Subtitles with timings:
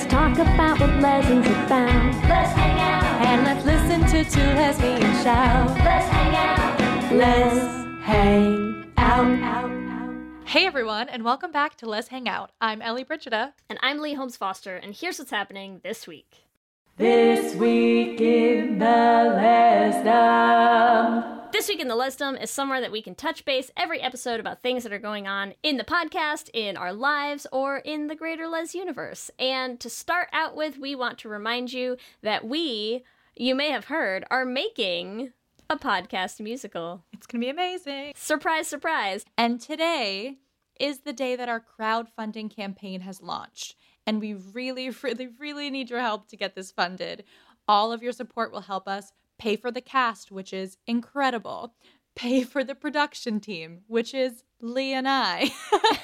[0.00, 2.14] let's talk about what lessons about.
[2.26, 3.04] Let's hang out.
[3.26, 5.68] And let's listen to two lesbians shout.
[5.84, 7.12] Let's hang out.
[7.12, 9.70] Let's hang out.
[10.46, 12.50] Hey everyone, and welcome back to Let's Hang Out.
[12.62, 13.52] I'm Ellie Brigida.
[13.68, 16.46] And I'm Leigh Holmes Foster, and here's what's happening this week.
[17.00, 18.84] This week in the
[20.04, 21.50] Lesdom.
[21.50, 24.60] This week in the Lesdom is somewhere that we can touch base every episode about
[24.60, 28.46] things that are going on in the podcast, in our lives, or in the greater
[28.46, 29.30] Les universe.
[29.38, 33.02] And to start out with, we want to remind you that we,
[33.34, 35.32] you may have heard, are making
[35.70, 37.02] a podcast musical.
[37.14, 38.12] It's going to be amazing.
[38.14, 39.24] Surprise, surprise.
[39.38, 40.36] And today
[40.78, 43.76] is the day that our crowdfunding campaign has launched.
[44.10, 47.22] And we really, really, really need your help to get this funded.
[47.68, 51.74] All of your support will help us pay for the cast, which is incredible,
[52.16, 55.52] pay for the production team, which is Leigh and I,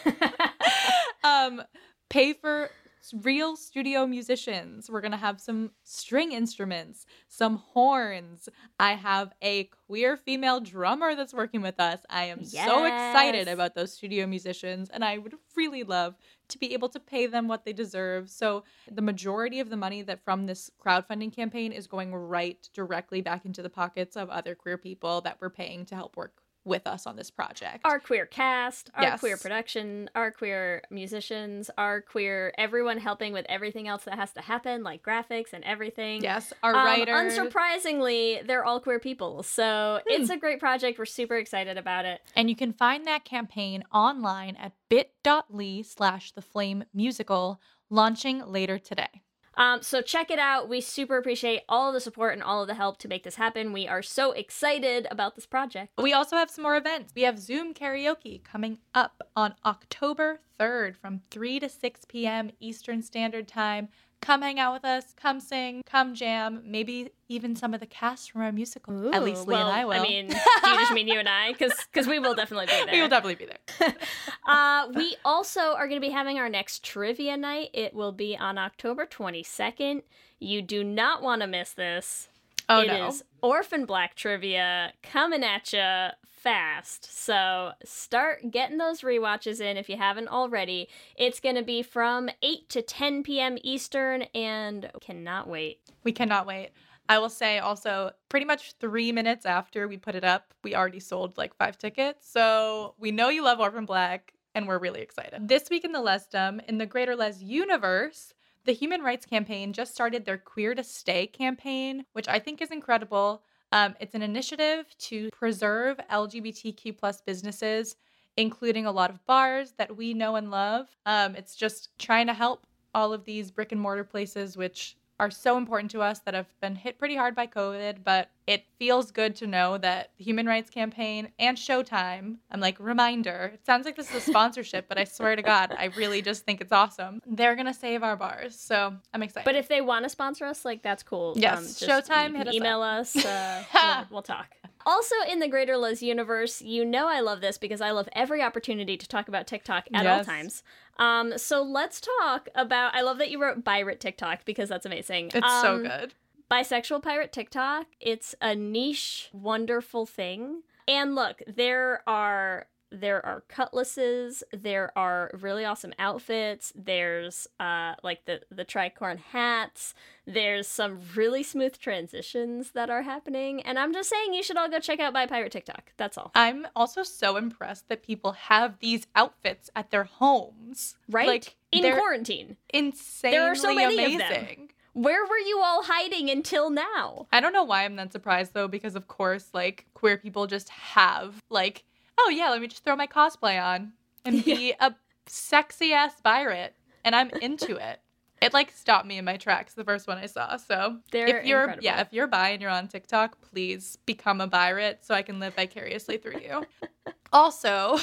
[1.25, 1.63] um,
[2.09, 2.71] pay for
[3.15, 4.91] real studio musicians.
[4.91, 8.49] We're going to have some string instruments, some horns.
[8.79, 12.01] I have a queer female drummer that's working with us.
[12.11, 16.17] I am so excited about those studio musicians, and I would really love
[16.49, 18.31] to be able to pay them what they deserve.
[18.31, 23.21] So, the majority of the money that from this crowdfunding campaign is going right directly
[23.21, 26.87] back into the pockets of other queer people that we're paying to help work with
[26.87, 27.81] us on this project.
[27.85, 29.21] our queer cast, our Yes.
[29.21, 34.41] queer production, our queer musicians, our queer everyone helping with everything else that has to
[34.43, 36.23] happen, like graphics and everything.
[36.23, 37.39] yes, our Um, writers.
[37.39, 39.43] Unsurprisingly, they're all queer people.
[39.43, 40.13] So Hmm.
[40.13, 40.99] it's a great project.
[40.99, 42.21] We're super excited about it.
[42.35, 48.79] And you can find that campaign online at bit.ly slash the flame musical, launching later
[48.79, 49.23] today.
[49.57, 50.69] Um, so check it out.
[50.69, 53.37] We super appreciate all of the support and all of the help to make this
[53.37, 53.73] happen.
[53.73, 55.93] We are so excited about this project.
[55.99, 57.13] We also have some more events.
[57.15, 62.51] We have Zoom karaoke coming up on October 3rd from 3 to 6 p.m.
[62.61, 63.89] Eastern Standard Time.
[64.27, 68.33] Come hang out with us, come sing, come jam, maybe even some of the cast
[68.33, 69.15] from our musical.
[69.15, 69.93] At least Ooh, Leigh well, and I will.
[69.93, 71.53] I mean, do you just mean you and I?
[71.53, 72.93] Because we will definitely be there.
[72.95, 73.95] we will definitely be there.
[74.49, 77.69] Uh, we also are going to be having our next trivia night.
[77.73, 80.03] It will be on October 22nd.
[80.39, 82.29] You do not want to miss this.
[82.69, 83.09] Oh, It no.
[83.09, 86.11] is Orphan Black trivia coming at you
[86.47, 87.13] fast.
[87.25, 90.89] So start getting those rewatches in if you haven't already.
[91.17, 93.59] It's going to be from 8 to 10 p.m.
[93.65, 95.81] Eastern and cannot wait.
[96.05, 96.71] We cannot wait.
[97.09, 101.01] I will say also, pretty much three minutes after we put it up, we already
[101.01, 102.31] sold like five tickets.
[102.31, 105.49] So we know you love Orphan Black, and we're really excited.
[105.49, 108.35] This week in the Lesdom, in the Greater Les universe,
[108.67, 112.71] the Human Rights Campaign just started their Queer to Stay campaign, which I think is
[112.71, 113.43] incredible.
[113.73, 117.97] Um, it's an initiative to preserve LGBTQ plus businesses,
[118.37, 120.89] including a lot of bars that we know and love.
[121.05, 125.31] Um, it's just trying to help all of these brick and mortar places, which are
[125.31, 129.11] so important to us that have been hit pretty hard by COVID, but it feels
[129.11, 133.87] good to know that the Human Rights Campaign and Showtime, I'm like, reminder, it sounds
[133.87, 136.73] like this is a sponsorship, but I swear to God, I really just think it's
[136.73, 137.21] awesome.
[137.27, 138.55] They're going to save our bars.
[138.59, 139.45] So I'm excited.
[139.45, 141.35] But if they want to sponsor us, like that's cool.
[141.37, 143.17] Yes, Um, Showtime, hit can us email us.
[143.17, 144.49] Uh, we'll, we'll talk.
[144.85, 148.41] Also, in the Greater Liz universe, you know I love this because I love every
[148.41, 150.63] opportunity to talk about TikTok at all times.
[150.99, 152.95] Um, so let's talk about.
[152.95, 155.31] I love that you wrote pirate TikTok because that's amazing.
[155.35, 156.15] it's so Um, good.
[156.51, 157.87] bisexual pirate TikTok.
[158.01, 160.63] It's a niche, wonderful thing.
[160.89, 168.25] And look, there are there are cutlasses, there are really awesome outfits, there's uh like
[168.27, 169.95] the the tricorn hats,
[170.27, 174.69] there's some really smooth transitions that are happening, and I'm just saying you should all
[174.69, 175.93] go check out My Pirate TikTok.
[175.97, 176.31] That's all.
[176.35, 180.97] I'm also so impressed that people have these outfits at their homes.
[181.09, 181.27] Right?
[181.27, 182.57] Like, In quarantine.
[182.73, 184.57] insanely so many of amazing.
[184.57, 184.69] them.
[184.95, 187.27] Where were you all hiding until now?
[187.31, 190.71] I don't know why I'm not surprised though, because of course, like queer people just
[190.71, 191.85] have like,
[192.19, 193.93] oh yeah, let me just throw my cosplay on
[194.25, 194.95] and be a
[195.27, 196.75] sexy ass pirate,
[197.05, 198.01] and I'm into it.
[198.43, 200.57] It like stopped me in my tracks the first one I saw.
[200.59, 201.85] So They're if you're incredible.
[201.85, 205.41] yeah, if you're bi and you're on TikTok, please become a pirate so I can
[205.41, 206.67] live vicariously through you.
[207.33, 207.97] also,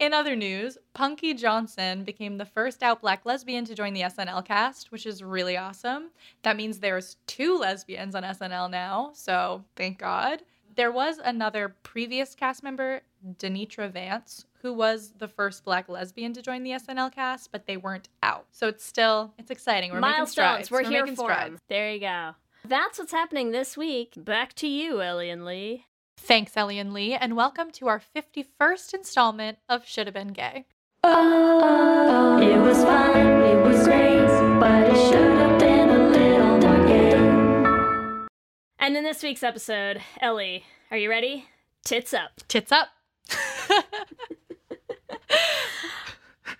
[0.00, 4.44] In other news, Punky Johnson became the first out black lesbian to join the SNL
[4.44, 6.10] cast, which is really awesome.
[6.42, 10.42] That means there's two lesbians on SNL now, so thank God.
[10.74, 13.02] There was another previous cast member,
[13.38, 17.76] Danitra Vance, who was the first black lesbian to join the SNL cast, but they
[17.76, 18.46] weren't out.
[18.52, 19.90] So it's still it's exciting.
[19.92, 20.32] We're making Milestones.
[20.32, 20.70] strides.
[20.70, 21.54] We're, here making for strides.
[21.54, 21.58] 'em.
[21.68, 22.34] There you go.
[22.64, 24.14] That's what's happening this week.
[24.16, 25.86] Back to you, Ellie and Leigh.
[26.16, 30.66] Thanks, Ellie and Leigh, and welcome to our 51st installment of Should Have Been Gay.
[31.04, 34.24] Oh, it was fun, it was great,
[34.60, 35.51] but it should have
[38.82, 41.48] And in this week's episode, Ellie, are you ready?
[41.84, 42.32] Tits up.
[42.48, 42.88] Tits up.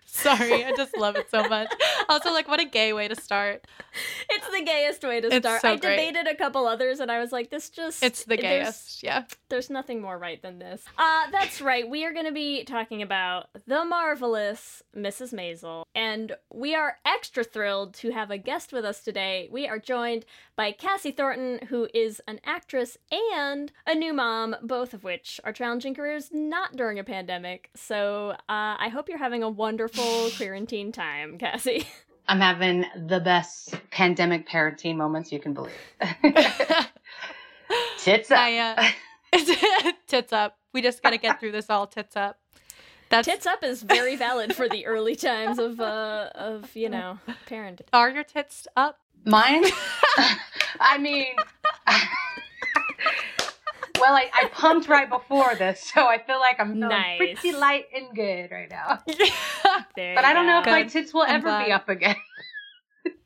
[0.06, 1.66] Sorry, I just love it so much.
[2.08, 3.66] Also, like, what a gay way to start.
[4.52, 5.62] The gayest way to It's start.
[5.62, 5.96] so I great.
[5.96, 8.02] debated a couple others and I was like, this just.
[8.02, 9.02] It's the there's- gayest.
[9.02, 9.24] Yeah.
[9.48, 10.82] There's nothing more right than this.
[10.96, 11.88] Uh, that's right.
[11.88, 15.34] We are going to be talking about the marvelous Mrs.
[15.34, 19.48] Maisel, and we are extra thrilled to have a guest with us today.
[19.50, 20.24] We are joined
[20.56, 25.52] by Kassie Thornton, who is an actress and a new mom, both of which are
[25.52, 27.70] challenging careers not during a pandemic.
[27.74, 31.84] So uh, I hope you're having a wonderful quarantine time, Kassie.
[32.28, 35.72] I'm having the best pandemic parenting moments you can believe.
[37.98, 38.38] Tits up.
[38.38, 38.90] I, uh,
[40.06, 40.58] tits up.
[40.72, 42.38] We just got to get through this all tits up.
[43.08, 47.18] That's Tits up is very valid for the early times of uh, of you know
[47.48, 47.82] parenting.
[47.92, 48.98] Are your tits up?
[49.24, 49.64] Mine?
[50.80, 51.34] I mean,
[54.00, 57.18] well, I, I pumped right before this, so I feel like I'm feeling Nice.
[57.18, 59.00] pretty light and good right now.
[59.96, 60.70] There But I don't know if go.
[60.70, 61.66] my tits will I'm ever glad.
[61.66, 62.16] be up again.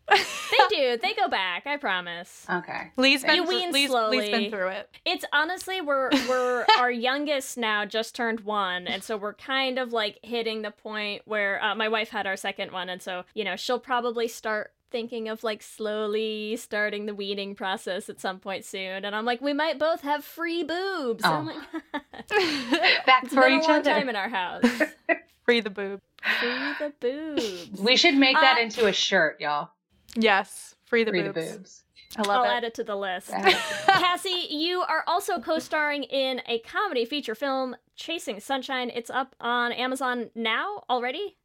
[0.09, 0.99] They do.
[1.03, 1.67] They go back.
[1.67, 2.47] I promise.
[2.49, 2.93] Okay.
[2.97, 4.19] Leigh's been, You through- wean Leigh's, slowly.
[4.19, 4.89] Leigh's been through it.
[5.05, 9.93] It's honestly we're we're our youngest now just turned one, and so we're kind of
[9.93, 13.43] like hitting the point where uh, my wife had our second one, and so you
[13.43, 18.65] know she'll probably start thinking of like slowly starting the weaning process at some point
[18.65, 21.23] soon, and I'm like, we might both have free boobs.
[21.25, 21.43] Oh.
[21.43, 22.03] My god,
[23.06, 23.91] Back it's for been a each long other.
[23.91, 24.65] time in our house.
[25.44, 26.00] Free the boob.
[26.41, 26.49] free
[26.81, 27.81] the boobs.
[27.81, 29.71] We should make that Uh, into a shirt, y'all.
[30.17, 30.75] Yes.
[30.87, 31.35] Free the Free boobs.
[31.53, 31.85] the boobs.
[32.17, 32.49] I love it.
[32.49, 32.56] I'll it.
[32.56, 33.31] add it to the list.
[33.31, 38.91] Kassie, you are also co-starring in a comedy feature film, Chasing Sunshine.
[38.93, 41.37] It's up on Amazon now already.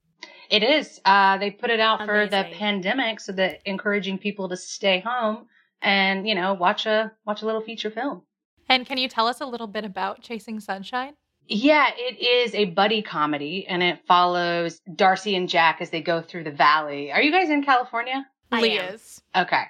[0.51, 0.99] It is.
[1.05, 5.47] Uh, they put it out for the pandemic, so that encouraging people to stay home
[5.81, 8.23] and you know watch a watch a little feature film.
[8.69, 11.13] And can you tell us a little bit about Chasing Sunshine?
[11.47, 16.21] Yeah, it is a buddy comedy, and it follows Darcy and Jack as they go
[16.21, 17.11] through the valley.
[17.11, 18.25] Are you guys in California?
[18.51, 18.93] I Leigh am.
[18.93, 19.21] is.
[19.35, 19.63] Okay.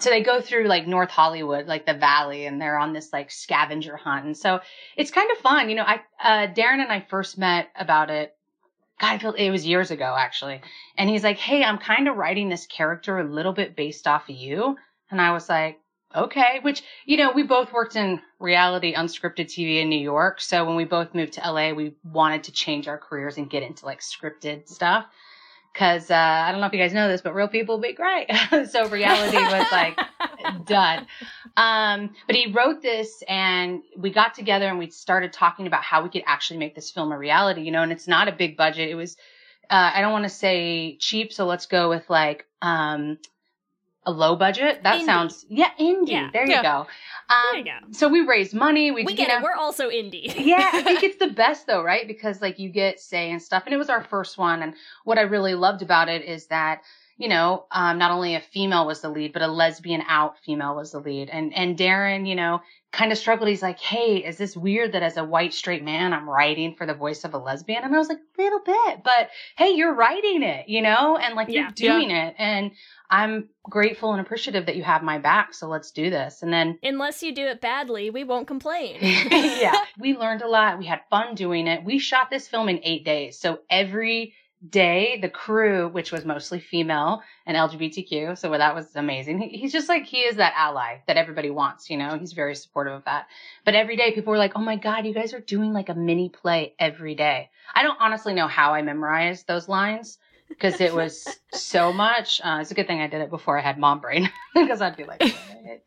[0.00, 3.30] So they go through like North Hollywood, like the valley, and they're on this like
[3.30, 4.24] scavenger hunt.
[4.24, 4.60] And so
[4.96, 5.68] it's kind of fun.
[5.68, 8.34] You know, I, uh, Darren and I first met about it.
[9.02, 10.62] God, I feel it was years ago actually.
[10.96, 14.28] And he's like, Hey, I'm kind of writing this character a little bit based off
[14.28, 14.76] of you.
[15.10, 15.80] And I was like,
[16.14, 20.40] okay, which, you know, we both worked in reality unscripted TV in New York.
[20.40, 23.62] So when we both moved to LA, we wanted to change our careers and get
[23.62, 25.06] into like scripted stuff.
[25.74, 28.28] Cause, uh, I don't know if you guys know this, but real people be great.
[28.70, 29.98] so reality was like,
[30.66, 31.06] done.
[31.56, 36.02] Um, but he wrote this and we got together and we started talking about how
[36.02, 38.56] we could actually make this film a reality, you know, and it's not a big
[38.56, 38.90] budget.
[38.90, 39.16] It was,
[39.70, 41.32] uh, I don't want to say cheap.
[41.32, 43.18] So let's go with like, um,
[44.04, 44.82] a low budget.
[44.82, 45.04] That Indie.
[45.04, 46.10] sounds, yeah, indie.
[46.10, 46.30] Yeah.
[46.32, 46.62] There you Yeah.
[46.62, 46.86] go.
[47.30, 47.78] Um, There you go.
[47.92, 48.90] So we raise money.
[48.90, 49.42] We, We you get know, it.
[49.42, 50.34] We're also indie.
[50.38, 52.06] yeah, I think it's the best though, right?
[52.06, 53.62] Because like you get say and stuff.
[53.66, 54.62] And it was our first one.
[54.62, 56.82] And what I really loved about it is that,
[57.16, 60.74] you know, um, not only a female was the lead, but a lesbian out female
[60.74, 61.30] was the lead.
[61.30, 62.60] And, and Darren, you know,
[62.92, 63.48] kind of struggled.
[63.48, 66.86] He's like, Hey, is this weird that as a white straight man, I'm writing for
[66.86, 67.82] the voice of a lesbian?
[67.84, 71.34] And I was like, a little bit, but hey, you're writing it, you know, and
[71.34, 71.62] like Yeah.
[71.62, 72.34] you're doing it.
[72.38, 72.72] And
[73.10, 75.54] I'm grateful and appreciative that you have my back.
[75.54, 76.42] So let's do this.
[76.42, 78.98] And then Unless you do it badly, we won't complain.
[79.02, 79.84] yeah.
[79.98, 80.78] We learned a lot.
[80.78, 81.84] We had fun doing it.
[81.84, 83.38] We shot this film in eight days.
[83.38, 84.34] So every
[84.68, 89.40] day, the crew, which was mostly female and LGBTQ, so that was amazing.
[89.40, 92.16] He, he's just like, he is that ally that everybody wants, you know?
[92.18, 93.26] He's very supportive of that.
[93.64, 95.94] But every day, people were like, oh my God, you guys are doing like a
[95.94, 97.50] mini play every day.
[97.74, 102.40] I don't honestly know how I memorized those lines because it was so much.
[102.42, 104.96] Uh, it's a good thing I did it before I had mom brain because I'd
[104.96, 105.82] be like, "What?"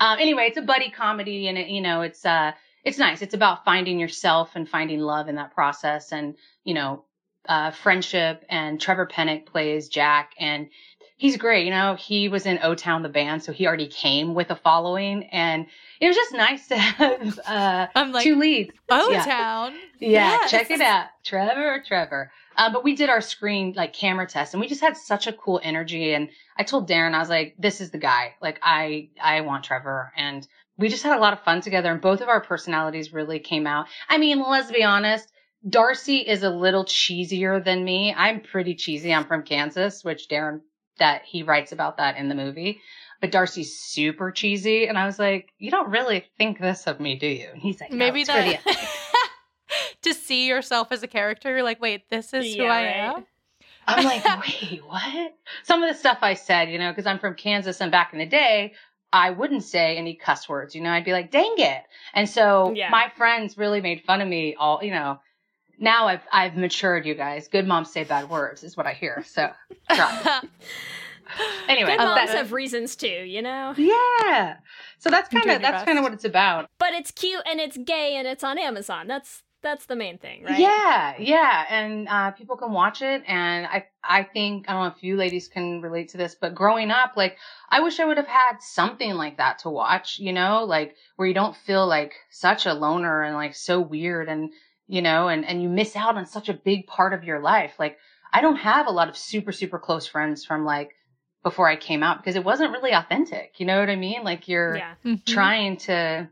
[0.00, 2.52] um, anyway, it's a buddy comedy and it, you know, it's, uh,
[2.84, 3.20] it's nice.
[3.20, 7.04] It's about finding yourself and finding love in that process and, you know,
[7.48, 10.68] uh, friendship and Trevor Penick plays Jack and
[11.20, 11.64] he's great.
[11.64, 14.56] You know, he was in O Town the band, so he already came with a
[14.56, 15.66] following, and
[16.00, 18.72] it was just nice to have uh, I'm like, two leads.
[18.88, 20.50] O Town, Yeah, Yes.
[20.50, 22.32] check it out, Trevor, Trevor.
[22.56, 25.32] Um, but we did our screen like camera test, and we just had such a
[25.32, 26.14] cool energy.
[26.14, 28.34] And I told Darren, I was like, "This is the guy.
[28.40, 30.46] Like, I I want Trevor." And
[30.78, 33.66] we just had a lot of fun together, and both of our personalities really came
[33.66, 33.86] out.
[34.08, 35.30] I mean, let's be honest.
[35.68, 38.14] Darcy is a little cheesier than me.
[38.14, 39.12] I'm pretty cheesy.
[39.12, 40.60] I'm from Kansas, which Darren
[40.98, 42.80] that he writes about that in the movie.
[43.20, 47.16] But Darcy's super cheesy, and I was like, "You don't really think this of me,
[47.16, 48.62] do you?" And he's like, no, Maybe that
[50.02, 52.96] to see yourself as a character, you're like, wait, this is who I right.
[53.16, 53.26] am.
[53.86, 55.34] I'm like, wait, what?
[55.64, 58.18] Some of the stuff I said, you know, because I'm from Kansas and back in
[58.18, 58.74] the day,
[59.12, 61.82] I wouldn't say any cuss words, you know, I'd be like, dang it.
[62.14, 62.90] And so Yeah.
[62.90, 65.20] my friends really made fun of me all, you know,
[65.80, 67.48] now I've, I've matured, you guys.
[67.48, 69.24] Good moms say bad words is what I hear.
[69.26, 69.50] So
[71.68, 73.74] anyway, Good I moms have reasons too, you know?
[73.76, 74.58] yeah.
[74.98, 76.68] So that's kind of, that's kind of what it's about.
[76.78, 79.06] But it's cute and it's gay and it's on Amazon.
[79.06, 80.58] That's that's the main thing, right?
[80.58, 84.94] Yeah, yeah, and uh, people can watch it, and I, I think I don't know
[84.96, 87.36] if you ladies can relate to this, but growing up, like
[87.68, 91.28] I wish I would have had something like that to watch, you know, like where
[91.28, 94.50] you don't feel like such a loner and like so weird, and
[94.90, 97.74] you know, and and you miss out on such a big part of your life.
[97.78, 97.96] Like
[98.32, 100.90] I don't have a lot of super super close friends from like
[101.42, 103.54] before I came out because it wasn't really authentic.
[103.58, 104.24] You know what I mean?
[104.24, 104.94] Like you're Yeah.
[105.04, 105.26] Mhm.
[105.26, 106.28] trying to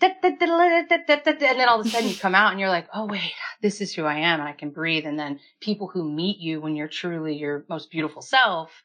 [0.00, 3.32] and then all of a sudden you come out and you're like oh wait
[3.62, 6.60] this is who i am and i can breathe and then people who meet you
[6.60, 8.82] when you're truly your most beautiful self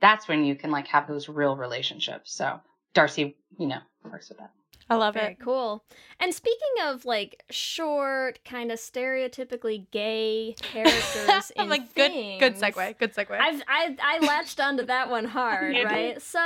[0.00, 2.58] that's when you can like have those real relationships so
[2.94, 3.78] darcy you know
[4.10, 4.50] works with that
[4.90, 5.38] I love Very it.
[5.40, 5.84] cool.
[6.18, 12.56] And speaking of like short, kind of stereotypically gay characters in I'm like, good, good
[12.56, 12.98] segue.
[12.98, 13.30] Good segue.
[13.38, 16.20] I've I I latched onto that one hard, right?
[16.20, 16.38] So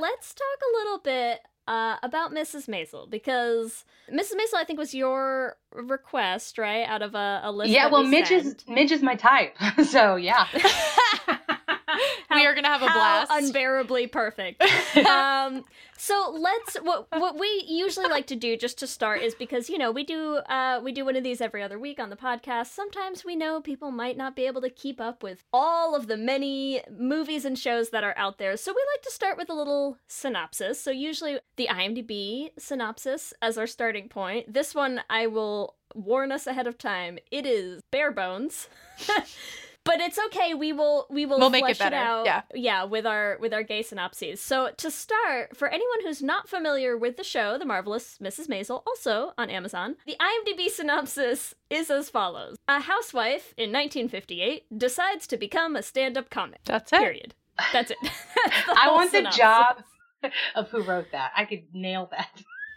[0.00, 2.68] let's talk a little bit uh, about Mrs.
[2.68, 4.34] Maisel because Mrs.
[4.34, 6.84] Maisel, I think, was your request, right?
[6.88, 7.70] Out of a, a list.
[7.70, 9.56] yeah that well we midge is midge is my type
[9.88, 10.46] so yeah
[12.30, 13.30] we are gonna have a How blast.
[13.32, 14.62] unbearably perfect.
[15.06, 15.64] um,
[15.98, 19.78] so let's what what we usually like to do just to start is because you
[19.78, 22.66] know we do uh we do one of these every other week on the podcast.
[22.66, 26.16] Sometimes we know people might not be able to keep up with all of the
[26.16, 28.56] many movies and shows that are out there.
[28.56, 30.80] So we like to start with a little synopsis.
[30.80, 34.52] So usually the IMDb synopsis as our starting point.
[34.52, 37.18] This one I will warn us ahead of time.
[37.30, 38.68] It is bare bones.
[39.86, 40.52] But it's okay.
[40.52, 42.26] We will we will We'll make flesh it better, out.
[42.26, 42.42] yeah.
[42.54, 44.40] yeah, with our with our gay synopses.
[44.40, 48.48] So to start, for anyone who's not familiar with the show, The Marvelous Mrs.
[48.48, 55.26] Maisel, also on Amazon, the IMDb synopsis is as follows: A housewife in 1958 decides
[55.28, 56.60] to become a stand-up comic.
[56.64, 56.98] That's it.
[56.98, 57.34] Period.
[57.72, 57.96] That's it.
[58.02, 59.38] That's i whole want the synopsis.
[59.38, 59.82] job
[60.56, 62.28] of who wrote that i could nail that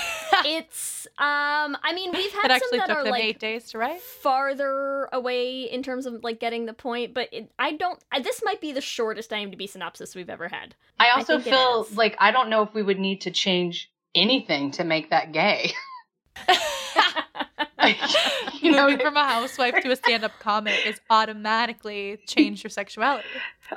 [0.45, 1.77] It's um.
[1.83, 3.77] I mean, we've had it actually some that took are them like eight days to
[3.77, 4.01] write.
[4.01, 8.03] farther away in terms of like getting the point, but it, I don't.
[8.11, 10.75] I, this might be the shortest IMDb synopsis we've ever had.
[10.99, 13.91] i also think it feel like i don't know if we would need to change
[14.15, 15.71] anything to make that gay
[18.61, 23.27] you know Moving from a housewife to a stand-up comic is automatically change your sexuality.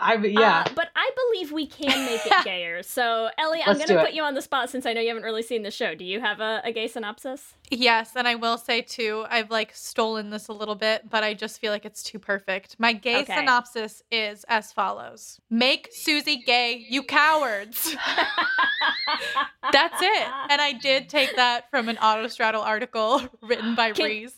[0.00, 0.64] I yeah.
[0.66, 2.82] Uh, but I believe we can make it gayer.
[2.82, 4.04] So, Ellie, I'm going do to it.
[4.06, 5.94] put you on the spot since I know you haven't really seen the show.
[5.94, 7.54] Do you have a, a gay synopsis?
[7.70, 11.34] Yes, and I will say too, I've like stolen this a little bit, but I
[11.34, 12.76] just feel like it's too perfect.
[12.78, 13.34] My gay Okay.
[13.36, 17.96] synopsis is as follows Make Susie gay, you cowards.
[19.72, 20.28] That's it.
[20.50, 24.28] And I did take that from an Autostraddle article written by Can-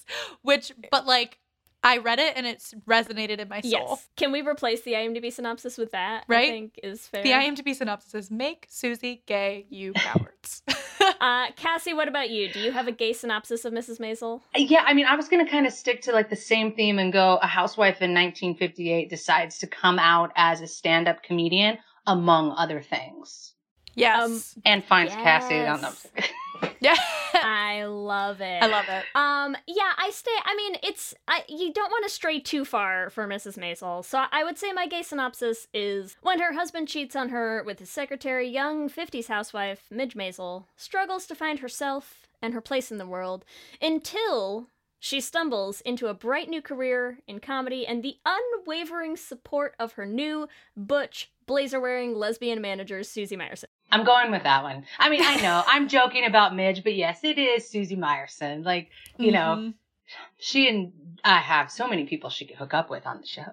[0.42, 1.38] which, but like,
[1.80, 3.70] I read it and it's resonated in my soul.
[3.70, 4.08] Yes.
[4.16, 6.24] Can we replace the IMDb synopsis with that?
[6.28, 6.50] I Right?
[6.50, 7.22] think is fair.
[7.22, 10.62] The IMDb synopsis is Make Susie gay, you cowards.
[11.20, 12.48] uh, Kassie, what about you?
[12.52, 14.00] Do you have a gay synopsis of Mrs.
[14.00, 14.40] Maisel?
[14.56, 16.98] Yeah, I mean, I was going to kind of stick to like the same theme
[16.98, 21.78] and go a housewife in 1958 decides to come out as a stand up comedian,
[22.08, 23.54] among other things,
[23.98, 24.54] yes.
[24.64, 25.68] and finds Kassie.
[25.68, 26.96] I don't yeah.
[27.34, 28.62] I love it.
[28.62, 29.04] I love it.
[29.14, 30.30] Um, yeah, I stay.
[30.44, 31.44] I mean, it's I.
[31.48, 33.58] You don't want to stray too far for Mrs.
[33.58, 37.62] Maisel, so I would say my gay synopsis is when her husband cheats on her
[37.64, 42.90] with his secretary, young '50s housewife Midge Maisel struggles to find herself and her place
[42.90, 43.44] in the world
[43.80, 44.68] until
[45.00, 50.06] she stumbles into a bright new career in comedy and the unwavering support of her
[50.06, 53.64] new butch blazer-wearing lesbian manager Susie Myerson.
[53.90, 54.84] I'm going with that one.
[54.98, 58.64] I mean, I know I'm joking about Midge, but yes, it is Susie Myerson.
[58.64, 59.74] Like, you know, Mhm.
[60.38, 60.92] she and
[61.24, 63.44] I have so many people she could hook up with on the show.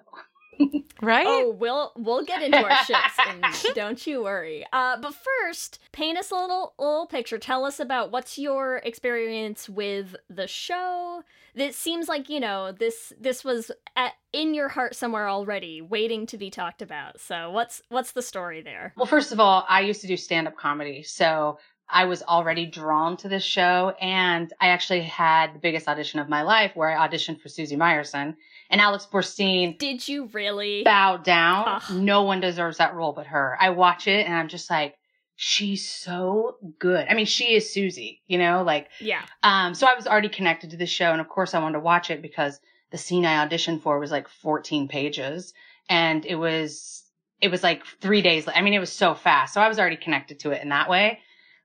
[1.01, 1.25] Right?
[1.27, 3.45] Oh, we'll we'll get into our ships, and
[3.75, 4.65] don't you worry.
[4.71, 7.37] Uh, but first, paint us a little little picture.
[7.37, 11.23] Tell us about what's your experience with the show.
[11.53, 16.25] This seems like you know this this was at, in your heart somewhere already, waiting
[16.27, 17.19] to be talked about.
[17.19, 18.93] So what's what's the story there?
[18.95, 21.03] Well, first of all, I used to do stand up comedy.
[21.03, 23.93] So I was already drawn to this show.
[24.01, 27.77] And I actually had the biggest audition of my life where I auditioned for Susie
[27.77, 28.35] Myerson.
[28.69, 30.83] And Alex Borstein Did you really?
[30.83, 31.65] Bow down.
[31.67, 31.83] Ugh.
[31.91, 33.57] No one deserves that role but her.
[33.59, 34.95] I watch it and I'm just like,
[35.35, 37.05] she's so good.
[37.09, 39.21] I mean, she is Susie, you know, like, Yeah.
[39.43, 41.11] um, so I was already connected to the show.
[41.11, 42.59] And of course I wanted to watch it because
[42.91, 45.53] the scene I auditioned for was like 14 pages
[45.89, 47.03] and it was,
[47.41, 48.47] it was like three days.
[48.47, 49.53] I mean, it was so fast.
[49.53, 51.19] So I was already connected to it in that way.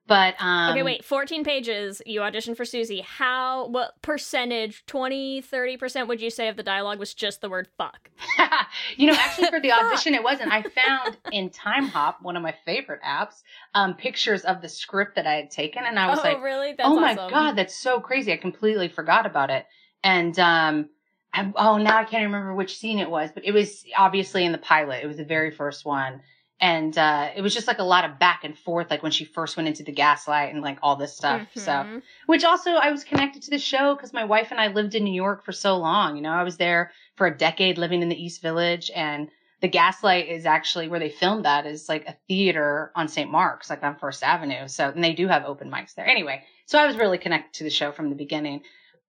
[0.07, 1.05] But, um, okay, wait.
[1.05, 2.03] 14 pages.
[2.05, 3.01] You auditioned for Susie.
[3.01, 7.69] How, what percentage, 20, 30% would you say of the dialogue was just the word
[7.79, 8.11] fuck?
[8.97, 10.51] you know, actually for the audition, it wasn't.
[10.51, 13.43] I found in Timehop, one of my favorite apps,
[13.75, 15.85] um, pictures of the script that I had taken.
[15.85, 16.73] And I was like, oh, like, really?
[16.73, 17.31] That's oh my awesome.
[17.31, 18.33] God, that's so crazy.
[18.33, 19.67] I completely forgot about it.
[20.03, 20.89] And, um,
[21.33, 24.53] I, oh, now I can't remember which scene it was, but it was obviously in
[24.53, 25.05] the pilot.
[25.05, 26.23] It was the very first one.
[26.61, 29.25] And, uh, it was just like a lot of back and forth, like when she
[29.25, 31.49] first went into the gaslight and like all this stuff.
[31.55, 32.03] So, Mhm.
[32.27, 35.05] which also I was connected to the show because my wife and I lived in
[35.05, 36.17] New York for so long.
[36.17, 39.31] You know, I was there for a decade living in the East Village and
[39.63, 43.31] the Gaslight is actually where they filmed that is like a theater on St.
[43.31, 44.69] Mark's, like on First Avenue.
[44.69, 46.07] So, and they do have open mics there.
[46.07, 48.63] Anyway, so I was really connected to the show from the beginning.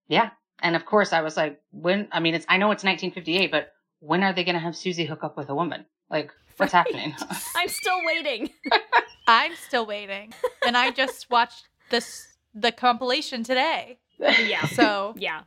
[0.08, 0.30] Yeah.
[0.62, 3.72] And of course I was like, when, I mean, it's, I know it's 1958, but
[4.00, 5.86] when are they going to have Susie hook up with a woman?
[6.12, 7.14] Like, what's happening?
[7.56, 8.50] I'm still waiting.
[9.26, 10.32] I'm still waiting.
[10.66, 13.98] And I just watched this the compilation today.
[14.18, 14.66] yeah.
[14.66, 15.42] So Yeah.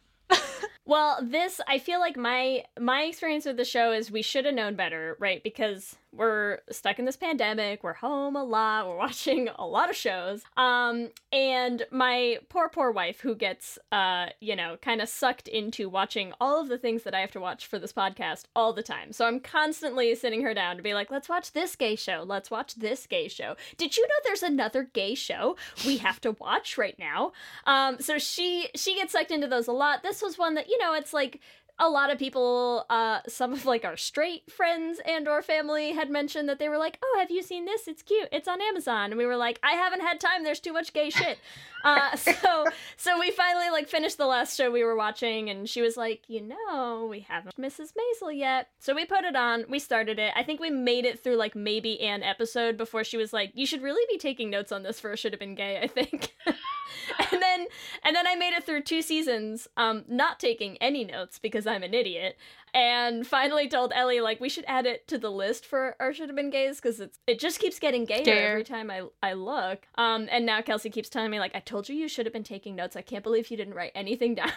[0.86, 4.55] well, this I feel like my my experience with the show is we should have
[4.55, 5.43] known better, right?
[5.43, 9.95] Because we're stuck in this pandemic, we're home a lot, we're watching a lot of
[9.95, 10.43] shows.
[10.57, 15.89] Um and my poor poor wife who gets uh, you know, kind of sucked into
[15.89, 18.84] watching all of the things that I have to watch for this podcast all the
[18.84, 19.12] time.
[19.12, 22.24] So I'm constantly sitting her down to be like, "Let's watch this gay show.
[22.25, 23.55] Let's watch this gay show.
[23.77, 27.32] Did you know there's another gay show we have to watch right now?"
[27.65, 30.04] Um, so she she gets sucked into those a lot.
[30.04, 31.41] This was one that you know it's like
[31.78, 36.10] a lot of people, uh, some of like our straight friends and or family had
[36.10, 37.88] mentioned that they were like, "Oh, have you seen this?
[37.88, 38.30] It's cute.
[38.32, 40.44] It's on Amazon." And we were like, "I haven't had time.
[40.44, 41.38] There's too much gay shit."
[41.86, 42.66] Uh, so
[42.98, 46.24] so we finally like finished the last show we were watching, and she was like,
[46.28, 47.94] "You know, we haven't Mrs.
[47.94, 49.66] Maisel yet." So we put it on.
[49.70, 50.34] We started it.
[50.36, 53.68] I think we made it through like maybe an episode before she was like, "You
[53.68, 56.34] should really be taking notes on this for a should have been gay." I think.
[57.31, 57.65] and then
[58.03, 61.84] and then I made it through two seasons, um, not taking any notes because I'm
[61.84, 62.38] an idiot,
[62.73, 66.29] and finally told Ellie like we should add it to the list for our should
[66.29, 68.49] have been gays because it's it just keeps getting gayer Gayer.
[68.49, 69.88] every time I I look.
[69.95, 72.43] Um, and now Kelsey keeps telling me like I told you you should have been
[72.43, 72.95] taking notes.
[72.95, 74.51] I can't believe you didn't write anything down.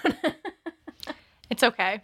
[1.51, 2.01] it's okay.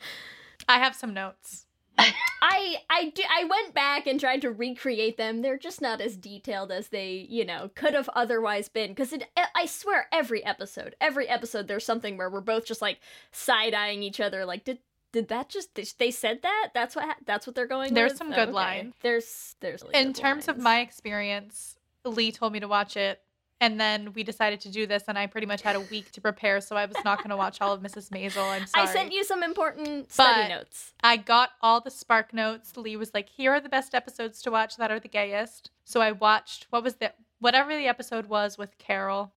[0.68, 1.66] I have some notes.
[1.98, 5.42] I I do, I went back and tried to recreate them.
[5.42, 8.90] They're just not as detailed as they, you know, could have otherwise been.
[8.90, 12.98] Because it, I swear, every episode, every episode, there's something where we're both just like
[13.33, 14.44] side eyeing each other.
[14.44, 14.78] Like, did
[15.12, 16.70] did that just they, said that?
[16.74, 17.94] That's what that's what they're going.
[17.94, 18.18] There's with?
[18.18, 18.52] some good okay.
[18.52, 18.94] lines.
[19.00, 23.20] There's there's really In terms of my experience, Leigh told me to watch it.
[23.64, 26.20] And then we decided to do this, and I pretty much had a week to
[26.20, 28.11] prepare, so I was not going to watch all of Mrs.
[28.11, 28.46] Maisel.
[28.50, 28.87] I'm sorry.
[28.88, 30.92] I sent you some important study But- notes.
[31.03, 32.77] I got all the Spark notes.
[32.77, 36.03] Leigh was like, "Here are the best episodes to watch that are the gayest." So
[36.03, 39.33] I watched what was the whatever the episode was with Carol.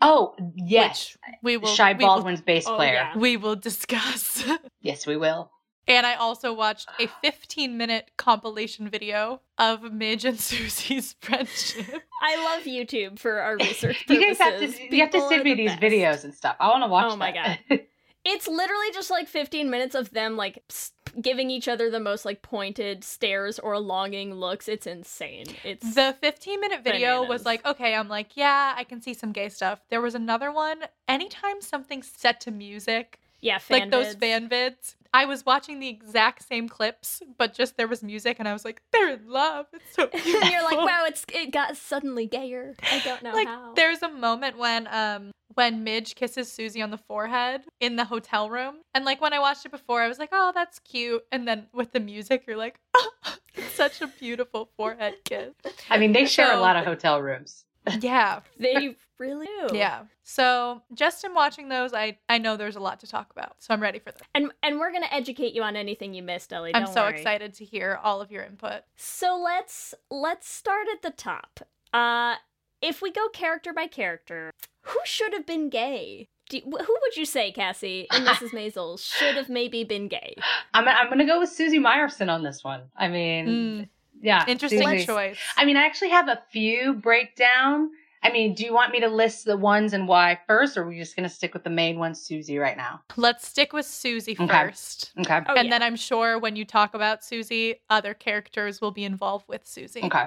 [0.00, 1.16] oh, yes.
[1.16, 2.94] which we will Shy we will- Baldwin's bass Oh, player.
[2.94, 3.18] yeah.
[3.18, 4.44] we will discuss.
[4.80, 5.50] Yes, we will.
[5.88, 12.02] And I also watched a 15 minute compilation video of Midge and Susie's friendship.
[12.22, 14.10] I love YouTube for our research purposes.
[14.10, 15.82] You guys have to you have to send me the these best.
[15.82, 16.56] videos and stuff.
[16.60, 17.12] I want to watch.
[17.12, 17.58] Oh my that.
[18.24, 20.62] It's literally just like 15 minutes of them like
[21.22, 24.68] giving each other the most like pointed stares or longing looks.
[24.68, 25.46] It's insane.
[25.64, 27.28] It's The 15 minute video Bananas.
[27.28, 29.80] was like, okay, I'm like, yeah, I can see some gay stuff.
[29.88, 30.80] There was another one.
[31.06, 35.88] Anytime something's set to music, yeah, fan like those fan vids, I was watching the
[35.88, 39.66] exact same clips, but just there was music, and I was like, they're in love.
[39.72, 40.40] It's so beautiful.
[40.42, 42.74] and you're like, wow, it's it got suddenly gayer.
[42.82, 43.72] I don't know like how.
[43.74, 48.48] there's a moment when um when Midge kisses Susie on the forehead in the hotel
[48.48, 48.76] room.
[48.94, 51.24] And like when I watched it before, I was like, oh, that's cute.
[51.32, 53.10] And then with the music, you're like, oh,
[53.72, 55.54] such a beautiful forehead kiss.
[55.90, 57.64] I mean, they share a lot of hotel rooms.
[58.00, 58.40] Yeah.
[58.58, 59.76] they really do.
[59.76, 60.02] Yeah.
[60.22, 63.56] So just in watching those, I I know there's a lot to talk about.
[63.58, 64.22] So I'm ready for this.
[64.34, 66.74] And and we're gonna educate you on anything you missed, Ellie.
[66.74, 67.14] I'm so worry.
[67.14, 68.82] excited to hear all of your input.
[68.96, 71.60] So let's let's start at the top.
[71.92, 72.36] Uh
[72.80, 74.52] if we go character by character,
[74.82, 76.28] who should have been gay?
[76.48, 78.50] Do, wh- who would you say, Kassie, and Mrs.
[78.52, 80.36] Maisel should have maybe been gay?
[80.72, 82.82] I'm I'm gonna go with Susie Myerson on this one.
[82.96, 83.88] I mean, Mm,
[84.22, 85.06] yeah, interesting Susie.
[85.06, 85.38] choice.
[85.56, 87.90] I mean, I actually have a few breakdown.
[88.22, 90.88] I mean, do you want me to list the ones and why first, or are
[90.88, 93.00] we just gonna stick with the main one, Susie, right now?
[93.16, 94.46] Let's stick with Susie Okay.
[94.46, 95.12] first.
[95.20, 95.40] Okay.
[95.48, 95.70] Oh, and yeah.
[95.70, 100.02] then I'm sure when you talk about Susie, other characters will be involved with Susie.
[100.02, 100.26] Okay.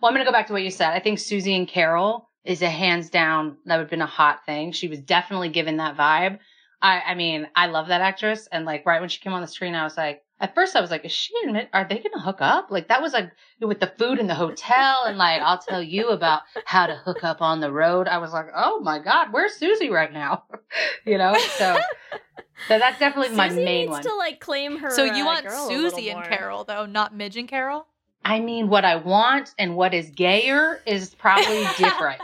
[0.00, 0.90] Well, I'm going to go back to what you said.
[0.90, 4.44] I think Susie and Carol is a hands down, that would have been a hot
[4.44, 4.72] thing.
[4.72, 6.40] She was definitely given that vibe.
[6.80, 8.48] I, I mean, I love that actress.
[8.50, 10.80] And like right when she came on the screen, I was like, at first I
[10.80, 12.70] was like, is she admit, are they going to hook up?
[12.70, 16.08] Like that was like with the food in the hotel and like, I'll tell you
[16.08, 18.08] about how to hook up on the road.
[18.08, 20.42] I was like, oh my God, where's Susie right now?
[21.06, 21.78] you know, so,
[22.68, 24.02] so that's definitely my Susie main needs one.
[24.02, 24.90] to like claim her.
[24.90, 26.24] So you uh, want girl a little Susie and.
[26.24, 27.86] Carol though, not Midge and Carol?
[28.24, 32.20] I mean, what I want and what is gayer is probably different.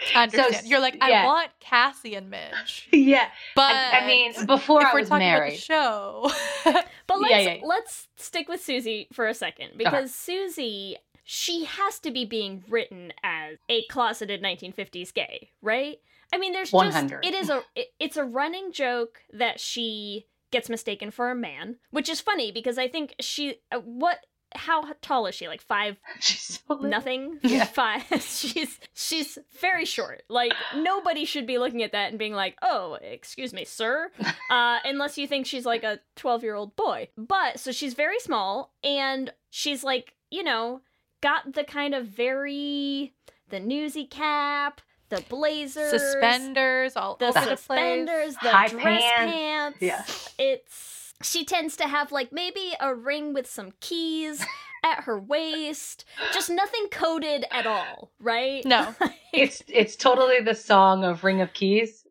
[0.14, 0.54] I understand.
[0.54, 1.22] s- You're like, yeah.
[1.22, 2.88] I want Kassie and Midge.
[2.92, 3.28] yeah.
[3.54, 5.62] But I, I mean, before I we're was talking married.
[5.68, 6.30] about
[6.64, 6.72] the show,
[7.06, 7.60] But let's yeah, yeah.
[7.64, 13.12] let's stick with Susie for a second because Susie she has to be being written
[13.22, 15.98] as a closeted 1950s gay, right?
[16.32, 17.24] I mean, there's just 100.
[17.24, 21.76] it is a it, it's a running joke that she gets mistaken for a man,
[21.90, 24.18] which is funny because I think she uh, what
[24.54, 25.48] how tall is she?
[25.48, 27.64] Like five She's so nothing Yeah.
[27.80, 32.56] five she's she's very short like nobody should be looking at that and being like
[32.62, 34.10] oh excuse me sir
[34.50, 38.18] uh unless you think she's like a 12 year old boy but so she's very
[38.20, 40.80] small and she's like you know
[41.20, 43.12] got the kind of very
[43.48, 47.58] the newsy cap the blazers suspenders all the over the place.
[47.58, 49.32] suspenders the High dress pants.
[49.32, 50.04] pants Yeah.
[50.38, 54.44] it's she tends to have like maybe a ring with some keys
[54.84, 58.94] at her waist just nothing coded at all right No.
[59.32, 62.04] It's it's totally the song of Ring of Keys.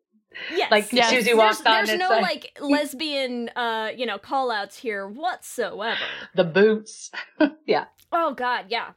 [0.56, 1.10] yes like Yes.
[1.10, 1.84] Susie there's, walks on.
[1.84, 5.98] there's no like, like lesbian uh you know call outs here whatsoever
[6.34, 7.10] the boots.
[7.66, 7.84] yeah.
[8.12, 8.90] oh god yeah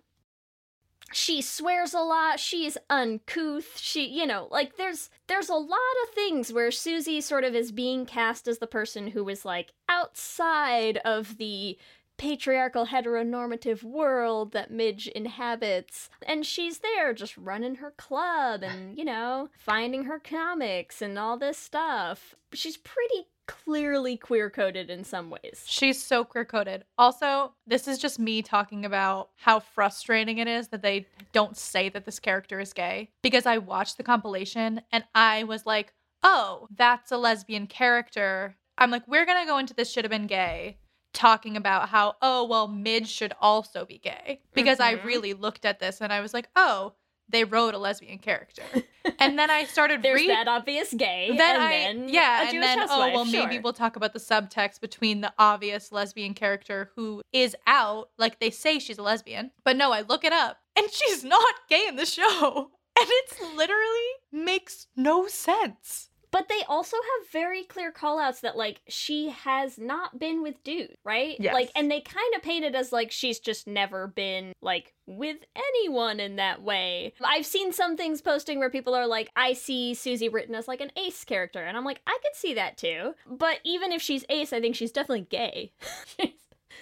[1.14, 6.14] she swears a lot she's uncouth she you know like there's there's a lot of
[6.14, 10.98] things where susie sort of is being cast as the person who is like outside
[11.06, 11.78] of the
[12.18, 16.10] patriarchal heteronormative world that midge inhabits.
[16.26, 21.38] And she's there just running her club and you know finding her comics and all
[21.38, 22.36] this stuff.
[22.54, 26.86] She's pretty clearly queer coded in some ways She's so queer coded.
[26.98, 31.90] Also, this is just me talking about how frustrating it is that they don't say
[31.90, 33.10] that this character is gay.
[33.22, 38.56] Because I watched the compilation and I was like, oh, that's a lesbian character.
[38.78, 40.78] I'm like, we're going to go into this should have been gay,
[41.14, 44.42] talking about how, oh, well, Midge should also be gay.
[44.54, 45.04] Because I Mhm.
[45.06, 46.94] really looked at this and I was like, oh,
[47.34, 48.64] they wrote a lesbian character.
[49.20, 50.36] and then I started there's reading.
[50.36, 53.60] that obvious gay then and I then yeah, and then oh, housewife, oh well, maybe
[53.60, 58.52] we'll talk about the subtext between the obvious lesbian character who is out, like they
[58.52, 61.98] say she's a lesbian, but no, I look it up and she's not gay in
[61.98, 66.10] the show, and it's literally makes no sense.
[66.34, 70.64] But they also have very clear call outs that like she has not been with
[70.64, 71.38] dudes, right?
[71.40, 71.54] Yes.
[71.54, 75.38] Like and they kind of paint it as like she's just never been like with
[75.56, 77.14] anyone in that way.
[77.24, 80.82] I've seen some things posting where people are like, I see Susie written as like
[80.82, 83.14] an ace character, and I'm like, I could see that too.
[83.30, 85.72] But even if she's ace, I think she's definitely gay.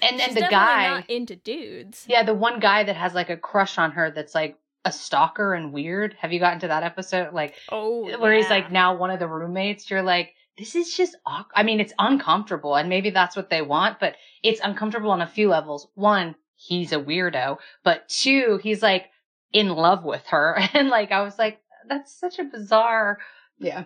[0.02, 2.06] And then the guy, not into dudes.
[2.08, 5.54] yeah, the one guy that has like a crush on her that's like a stalker
[5.54, 6.16] and weird.
[6.20, 7.34] Have you gotten to that episode?
[7.34, 9.90] Like Oh, where he's like now one of the roommates.
[9.90, 11.54] You're like, this is just awkward.
[11.56, 15.28] I mean, it's uncomfortable, and maybe that's what they want, but it's uncomfortable on a
[15.28, 15.88] few levels.
[15.96, 19.10] One, he's a weirdo, but two, he's like
[19.54, 23.20] in love with her, and like I was like, that's such a bizarre.
[23.60, 23.86] Yeah,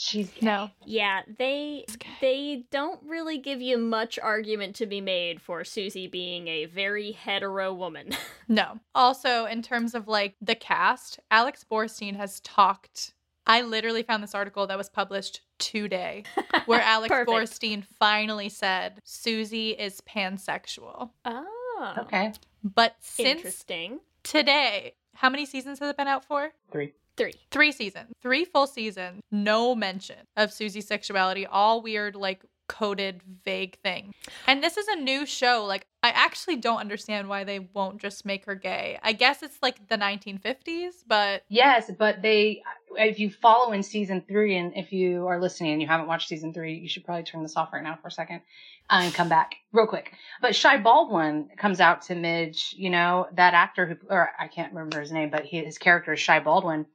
[0.00, 1.84] she's No, Yeah, they
[2.20, 7.12] they don't really give you much argument to be made for Susie being a very
[7.12, 8.16] hetero woman.
[8.48, 8.80] no.
[8.94, 13.14] Also, in terms of like the cast, Alex Borstein has talked.
[13.46, 16.24] I literally found this article that was published today
[16.66, 21.10] where Alex Borstein finally said Susie is pansexual.
[21.24, 22.32] Oh, okay.
[22.62, 24.00] But since interesting.
[24.22, 26.52] today, how many seasons has it been out for?
[26.70, 26.94] Three.
[27.20, 27.34] Three.
[27.50, 28.12] Three seasons.
[28.22, 29.20] Three full seasons.
[29.30, 31.44] No mention of Susie's sexuality.
[31.44, 34.14] All weird, like coded, vague thing.
[34.46, 35.66] And this is a new show.
[35.66, 38.98] Like, I actually don't understand why they won't just make her gay.
[39.02, 42.62] I guess it's like the 1950s, but Yes, but they,
[42.96, 46.28] if you follow in season three, and if you are listening and you haven't watched
[46.28, 48.40] season three, you should probably turn this off right now for a second
[48.88, 50.14] uh, and come back real quick.
[50.40, 54.72] But Shy Baldwin comes out to Midge, you know, that actor who, or I can't
[54.72, 56.86] remember his name, but he, his character is Shy Baldwin.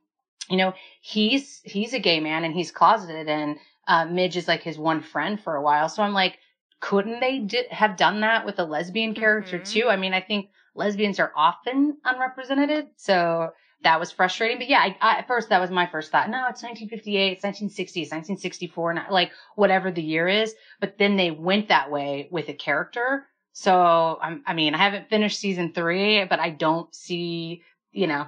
[0.50, 4.64] You know, he's, he's a gay man and he's closeted and, uh, Midge is like
[4.64, 5.90] his one friend for a while.
[5.90, 6.38] So I'm like,
[6.80, 9.70] couldn't they di- have done that with a lesbian character Mhm.
[9.72, 9.90] too?
[9.90, 12.90] I mean, I think lesbians are often unrepresented.
[12.98, 14.58] So that was frustrating.
[14.58, 16.30] But yeah, I, I, at first that was my first thought.
[16.30, 20.56] No, it's 1958, it's 1960, it's 1964, not like whatever the year is.
[20.80, 23.28] But then they went that way with a character.
[23.54, 28.28] So I'm, I mean, I haven't finished season three, but I don't see, you know,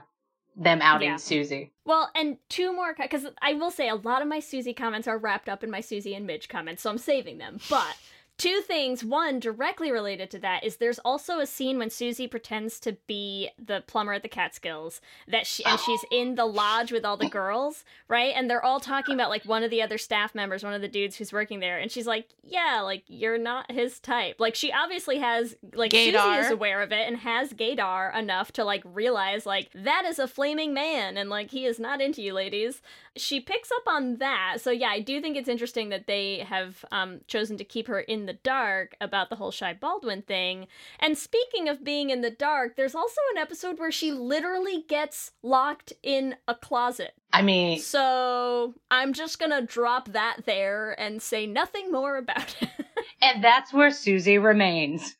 [0.58, 1.15] them outing Yeah.
[1.17, 1.72] Susie.
[1.86, 5.17] Well, and two more because I will say a lot of my Susie comments are
[5.17, 7.60] wrapped up in my Susie and Midge comments, so I'm saving them.
[7.70, 7.96] But
[8.38, 9.04] two things.
[9.04, 13.50] One directly related to that is there's also a scene when Susie pretends to be
[13.58, 17.30] the plumber at the Catskills that she and she's in the lodge with all the
[17.30, 18.34] girls, right?
[18.36, 20.88] And they're all talking about like one of the other staff members, one of the
[20.88, 24.71] dudes who's working there, and she's like, "Yeah, like you're not his type." Like she
[24.71, 26.12] obviously has like Susie
[26.45, 30.28] is aware of it and has gaydar enough to like realize like that is a
[30.28, 32.82] flaming man and like he is not into you ladies
[33.15, 36.86] she picks up on that so yeah i do think it's interesting that they have
[36.91, 40.68] um, chosen to keep her in the dark about the whole shy baldwin thing.
[41.00, 45.32] And speaking of being in the dark there's also an episode where she literally gets
[45.42, 47.13] locked in a closet.
[47.34, 52.70] I mean, so i'm just gonna drop that there and say nothing more about it.
[53.22, 55.16] and that's where Susie remains.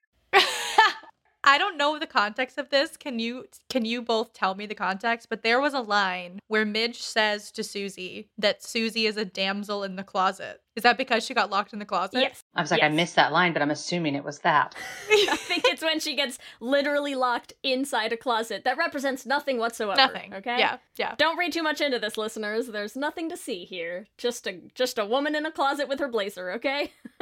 [1.48, 2.98] I don't know the context of this.
[2.98, 5.30] Can you can you both tell me the context?
[5.30, 9.86] But there was a line where Midge says to Susie that Susie is a damsel
[9.86, 10.62] in the closet.
[10.76, 12.20] Is that because she got locked in the closet?
[12.20, 14.76] yes I was like, I missed that line, but I'm assuming it was that.
[15.10, 18.66] I think it's when she gets literally locked inside a closet.
[18.66, 19.96] That represents nothing whatsoever.
[19.96, 20.34] Nothing.
[20.34, 20.60] Okay.
[20.60, 20.78] Yeah.
[20.98, 21.16] Yeah.
[21.18, 22.68] Don't read too much into this, listeners.
[22.68, 24.08] There's nothing to see here.
[24.18, 26.52] Just a just a woman in a closet with her blazer.
[26.52, 26.92] Okay.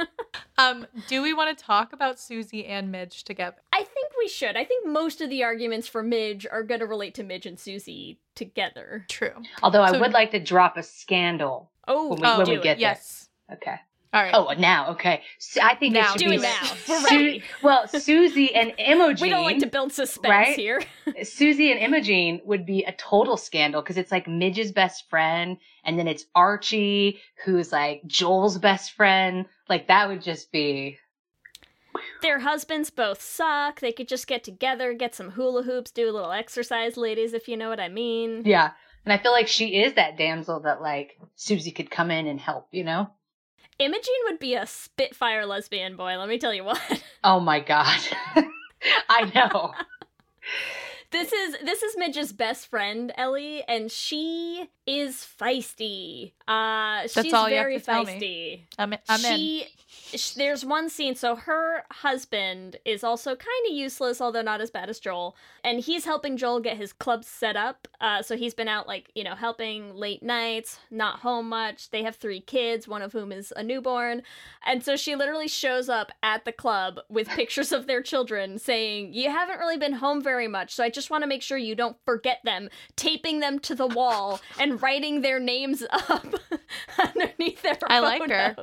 [0.58, 3.56] Um, do we want to talk about Susie and Midge together?
[3.72, 4.56] I think we should.
[4.56, 7.58] I think most of the arguments for Midge are going to relate to Midge and
[7.58, 9.04] Susie together.
[9.08, 9.34] True.
[9.62, 11.70] Although I So- would like to drop a scandal.
[11.86, 12.62] Oh, When we- oh, when do we it.
[12.62, 12.80] get there.
[12.88, 13.28] yes.
[13.52, 13.76] Okay.
[14.14, 14.32] All right.
[14.34, 15.22] Oh, now, okay.
[15.38, 16.58] So I think Now, it should Do be it now.
[16.88, 17.42] We're Su- ready.
[17.62, 19.20] well, Susie and Imogene.
[19.22, 20.56] We don't like to build suspense right?
[20.56, 20.80] here.
[21.22, 25.98] Susie and Imogene would be a total scandal because it's like Midge's best friend, and
[25.98, 29.44] then it's Archie, who's like Joel's best friend.
[29.68, 30.98] Like that would just be
[32.22, 33.80] Their husbands both suck.
[33.80, 37.48] They could just get together, get some hula hoops, do a little exercise, ladies, if
[37.48, 38.42] you know what I mean.
[38.44, 38.72] yeah.
[39.04, 42.40] And I feel like she is that damsel that like Susie could come in and
[42.40, 42.66] help.
[42.72, 43.10] You know?
[43.78, 46.80] Imogene would be a spitfire lesbian boy, let me tell you what.
[47.22, 48.00] Oh my god.
[49.08, 49.72] I know.
[51.22, 56.32] this is this is Midge's best friend, Ellie, and she is feisty.
[56.46, 58.12] Uh she's all you have very to tell me.
[58.20, 58.76] feisty.
[58.78, 59.85] I'm, I'm she, sh-
[60.36, 64.88] there's one scene so her husband is also kind of useless although not as bad
[64.88, 68.68] as joel and he's helping joel get his club set up uh, so he's been
[68.68, 73.02] out like you know helping late nights not home much they have three kids one
[73.02, 74.22] of whom is a newborn
[74.64, 79.12] and so she literally shows up at the club with pictures of their children saying
[79.12, 81.74] you haven't really been home very much so i just want to make sure you
[81.74, 86.26] don't forget them taping them to the wall and writing their names up
[86.98, 88.56] underneath their I like her.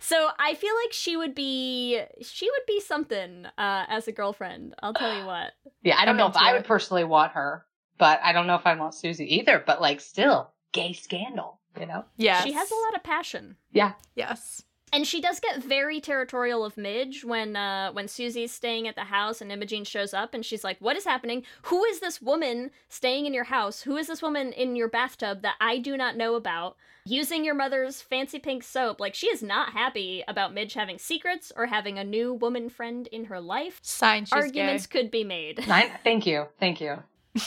[0.00, 4.74] So I feel like she would be she would be something uh, as a girlfriend.
[4.82, 5.52] I'll tell you what.
[5.82, 7.64] Yeah, I don't I'm know if into I would personally want her,
[7.98, 9.62] but I don't know if I want Susie either.
[9.64, 11.58] But like, still, gay scandal.
[11.78, 12.04] You know?
[12.16, 13.56] Yeah, She has a lot of passion.
[13.72, 13.92] Yeah.
[14.16, 14.62] Yes.
[14.92, 19.04] And she does get very territorial of Midge when uh, when Susie's staying at the
[19.04, 21.44] house and Imogene shows up and she's like, "What is happening?
[21.62, 23.82] Who is this woman staying in your house?
[23.82, 27.54] Who is this woman in your bathtub that I do not know about?" Using your
[27.54, 31.98] mother's fancy pink soap, like she is not happy about Midge having secrets or having
[31.98, 33.78] a new woman friend in her life.
[33.82, 35.00] Sign she's Arguments gay.
[35.00, 35.60] could be made.
[35.70, 37.02] I, thank you, thank you.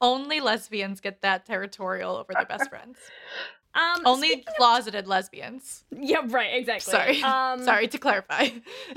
[0.00, 2.98] Only lesbians get that territorial over their best friends.
[3.76, 5.84] Um, Only closeted lesbians.
[5.90, 6.90] yeah, right, exactly.
[6.92, 7.22] Sorry.
[7.22, 8.48] Um, Sorry to clarify.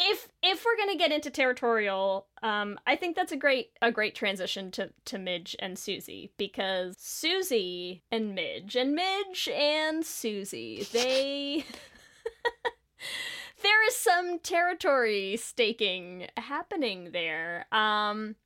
[0.00, 4.14] if if we're gonna get into territorial, um, I think that's a great a great
[4.14, 11.64] transition to to Midge and Susie because Susie and Midge and Midge and Susie they.
[13.62, 17.66] there is some territory staking happening there.
[17.72, 18.36] Um,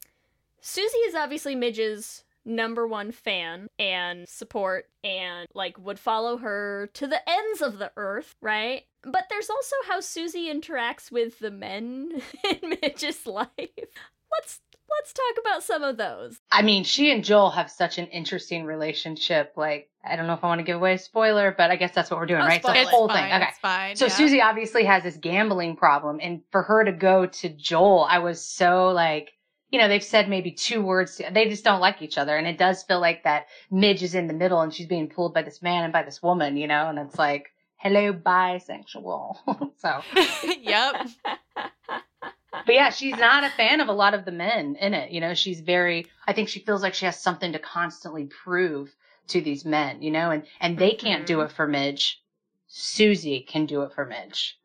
[0.60, 7.06] Susie is obviously Midge's number one fan and support and like would follow her to
[7.06, 8.82] the ends of the earth, right?
[9.02, 12.22] But there's also how Susie interacts with the men
[12.62, 13.48] in Midge's life.
[13.58, 16.38] Let's let's talk about some of those.
[16.50, 19.52] I mean, she and Joel have such an interesting relationship.
[19.56, 21.92] Like, I don't know if I want to give away a spoiler, but I guess
[21.94, 22.62] that's what we're doing, Oh, right?
[22.62, 23.32] spoil so the whole fine, thing.
[23.34, 23.48] Okay.
[23.48, 23.96] It's fine.
[23.96, 24.12] So yeah.
[24.12, 28.46] Susie obviously has this gambling problem, and for her to go to Joel, I was
[28.46, 29.32] so like,
[29.74, 31.20] you know, they've said maybe two words.
[31.32, 34.28] They just don't like each other, and it does feel like that Midge is in
[34.28, 36.88] the middle, and she's being pulled by this man and by this woman, you know,
[36.88, 39.72] and it's like, hello, bisexual.
[39.76, 40.00] so,
[40.60, 41.08] yep.
[41.56, 45.10] but yeah, she's not a fan of a lot of the men in it.
[45.10, 46.06] You know, she's very.
[46.28, 48.94] I think she feels like she has something to constantly prove
[49.26, 51.46] to these men, you know, and and they can't do Mhm.
[51.46, 52.22] it for Midge.
[52.68, 54.56] Susie can do it for Midge.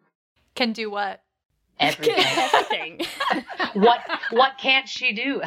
[0.54, 1.24] Can do what?
[1.80, 2.16] Everything.
[2.54, 3.02] Everything.
[3.74, 5.42] what what can't she do?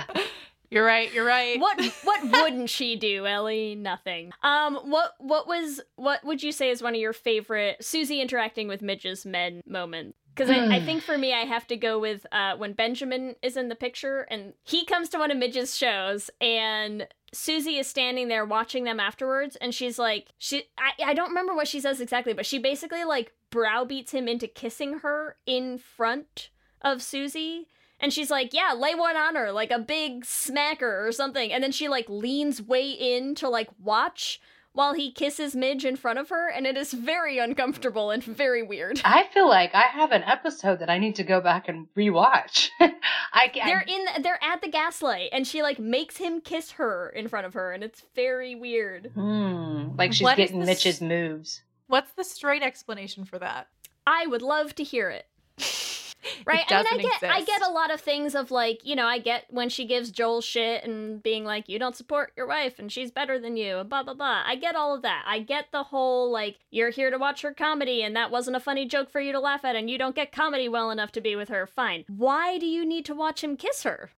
[0.70, 1.12] You're right.
[1.12, 1.60] You're right.
[1.60, 3.74] what what wouldn't she do, Ellie?
[3.74, 4.32] Nothing.
[4.42, 8.68] Um what what was what would you say is one of your favorite Susie interacting
[8.68, 10.16] with Midge's men moments?
[10.34, 13.58] Because I, I think for me, I have to go with uh, when Benjamin is
[13.58, 18.28] in the picture and he comes to one of Midge's shows and Susie is standing
[18.28, 22.00] there watching them afterwards and she's like, she I, I don't remember what she says
[22.00, 27.68] exactly, but she basically like browbeats him into kissing her in front of Susie.
[28.00, 31.52] And she's like, yeah, lay one on her, like a big smacker or something.
[31.52, 34.40] And then she like leans way in to like watch
[34.72, 38.62] while he kisses Midge in front of her, and it is very uncomfortable and very
[38.62, 39.00] weird.
[39.04, 42.70] I feel like I have an episode that I need to go back and rewatch.
[42.80, 47.10] I can They're in they're at the gaslight and she like makes him kiss her
[47.10, 49.10] in front of her and it's very weird.
[49.14, 51.62] Hmm, like she's What getting Midge's moves.
[51.92, 53.68] What's the straight explanation for that?
[54.06, 55.26] I would love to hear it.
[56.46, 56.60] Right?
[56.60, 58.94] It I mean, I doesn't get I get a lot of things of like, you
[58.94, 62.46] know, I get when she gives Joel shit and being like, you don't support your
[62.46, 64.44] wife and she's better than you, and blah blah blah.
[64.46, 65.24] I get all of that.
[65.26, 68.60] I get the whole like, you're here to watch her comedy and that wasn't a
[68.60, 71.20] funny joke for you to laugh at and you don't get comedy well enough to
[71.20, 71.66] be with her.
[71.66, 72.04] Fine.
[72.08, 74.10] Why do you need to watch him kiss her?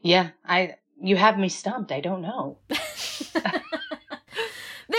[0.00, 1.90] Yeah, I you have me stumped.
[1.90, 2.58] I don't know.
[2.68, 3.32] There's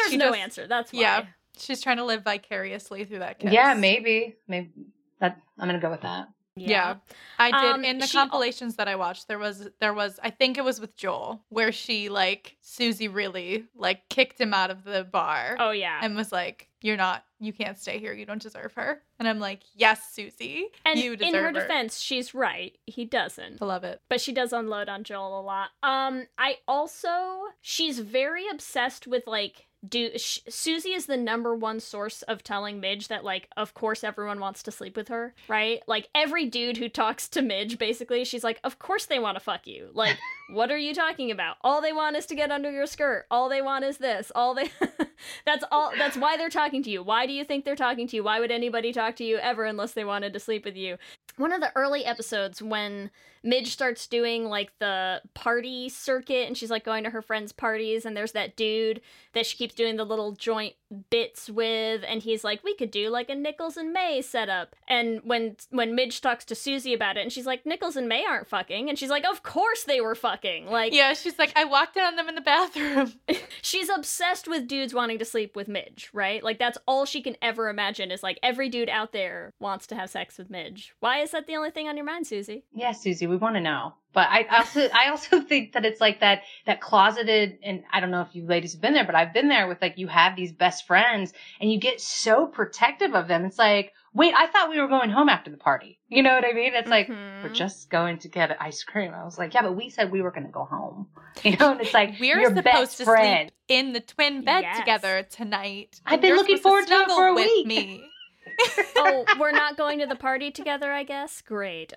[0.09, 0.67] She no just- answer.
[0.67, 0.99] That's why.
[0.99, 1.25] Yeah.
[1.60, 3.52] She's trying to live vicariously through that kiss.
[3.54, 4.38] Yeah, maybe.
[4.48, 4.72] Maybe
[5.19, 6.30] that I'm gonna go with that.
[6.56, 6.95] Yeah.
[7.38, 9.30] I did Um, in the she compilations that I watched.
[9.30, 13.65] There was there was I think it was with Joel where she like Susie really
[13.76, 16.00] like kicked him out of the bar Oh yeah.
[16.02, 17.24] and was like, "You're not.
[17.39, 18.12] You can't stay here.
[18.12, 21.52] You don't deserve her." And I'm like, "Yes, Susie, and you deserve in her her."
[21.54, 22.78] defense, she's right.
[22.86, 23.62] He doesn't.
[23.62, 24.02] I love it.
[24.10, 25.69] but she does unload on Joel a lot.
[25.82, 31.79] Um, I also she's very obsessed with like do sh- Susie is the number one
[31.79, 35.81] source of telling Midge that like of course everyone wants to sleep with her, right?
[35.87, 39.43] Like every dude who talks to Midge basically she's like of course they want to
[39.43, 39.89] fuck you.
[39.93, 40.17] Like
[40.51, 41.57] what are you talking about?
[41.61, 43.25] All they want is to get under your skirt.
[43.31, 44.31] All they want is this.
[44.35, 44.69] All they
[45.45, 47.03] That's all that's why they're talking to you.
[47.03, 48.23] Why do you think they're talking to you?
[48.23, 50.97] Why would anybody talk to you ever unless they wanted to sleep with you?
[51.37, 53.11] One of the early episodes when
[53.43, 58.05] Midge starts doing like the party circuit and she's like going to her friends' parties
[58.05, 59.01] and there's that dude
[59.33, 60.75] that she keeps doing the little joint
[61.10, 64.75] bits with and he's like we could do like a Nichols and May setup.
[64.88, 68.25] And when when Midge talks to Susie about it and she's like Nichols and May
[68.25, 68.89] aren't fucking.
[68.89, 70.67] And she's like of course they were fucking.
[70.67, 73.13] Like Yeah, she's like, "I walked in on them in the bathroom."
[73.62, 76.43] she's obsessed with dudes wanting to sleep with Midge right?
[76.43, 79.95] Like that's all she can ever imagine is like every dude out there wants to
[79.95, 80.93] have sex with Midge.
[80.99, 82.63] Why is that the only thing on your mind Susie?
[82.73, 83.93] Yeah, Susie, we want to know.
[84.12, 88.12] But I also I also think that it's like that that closeted and I don't
[88.12, 90.36] know if you ladies have been there, but I've been there with like you have
[90.36, 93.45] these best friends and you get so protective of them.
[93.45, 95.99] It's like, wait, I thought we were going home after the party.
[96.07, 96.73] You know what I mean?
[96.73, 97.43] It's like Mhm.
[97.43, 99.13] we're just going to get ice cream.
[99.13, 101.07] I was like, yeah, but we said we were going to go home.
[101.43, 103.49] You know, and it's like We're your supposed best to friend.
[103.67, 104.79] sleep in the twin bed Yes.
[104.79, 106.01] together tonight.
[106.05, 107.67] I've been looking forward to it for a with week.
[107.67, 108.03] Me.
[108.97, 111.41] oh, we're not going to the party together, I guess.
[111.41, 111.93] Great.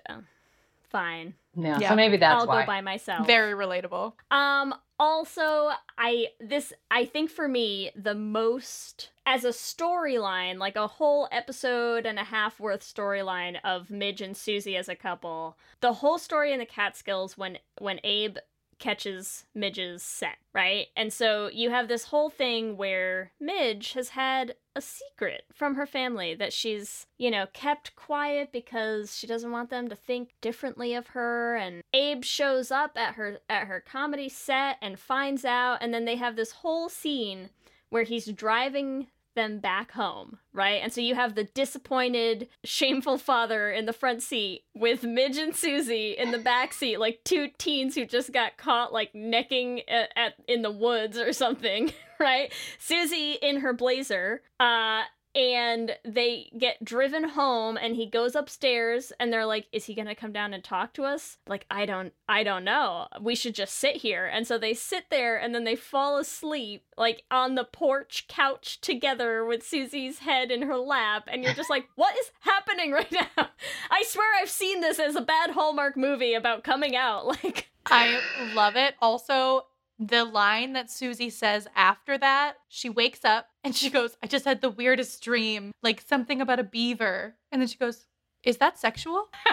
[0.89, 1.33] Fine.
[1.57, 1.89] Yeah, Yeah.
[1.89, 2.61] so maybe that's I'll why.
[2.61, 3.25] go by myself.
[3.27, 4.13] Very relatable.
[4.31, 10.87] Um also I this I think for me the most as a storyline, like a
[10.87, 15.57] whole episode and a half worth storyline of Midge and Susie as a couple.
[15.81, 18.37] The whole story in the Catskills when when Abe
[18.79, 20.87] catches Midge's set, right?
[20.97, 25.85] And so you have this whole thing where Midge has had a secret from her
[25.85, 30.93] family that she's, you know, kept quiet because she doesn't want them to think differently
[30.93, 31.55] of her.
[31.55, 35.77] And Abe shows up at her at her comedy set and finds out.
[35.81, 37.49] And then they have this whole scene
[37.89, 40.81] where he's driving them back home, right?
[40.81, 45.55] And so you have the disappointed, shameful father in the front seat with Midge and
[45.55, 50.09] Susie in the back seat, like two teens who just got caught like necking at,
[50.15, 52.51] at in the woods or something, right?
[52.79, 55.03] Susie in her blazer, uh,
[55.35, 60.07] and they get driven home and he goes upstairs and they're like is he going
[60.07, 61.37] to come down and talk to us?
[61.47, 63.07] Like i don't i don't know.
[63.21, 64.25] We should just sit here.
[64.25, 68.79] And so they sit there and then they fall asleep like on the porch couch
[68.81, 73.11] together with susie's head in her lap and you're just like what is happening right
[73.11, 73.27] now?
[73.91, 78.19] I swear i've seen this as a bad hallmark movie about coming out like I
[78.53, 78.95] love it.
[79.01, 79.65] Also,
[79.99, 84.45] the line that Susie says after that, she wakes up and she goes, I just
[84.45, 87.35] had the weirdest dream, like something about a beaver.
[87.51, 88.05] And then she goes,
[88.43, 89.29] Is that sexual?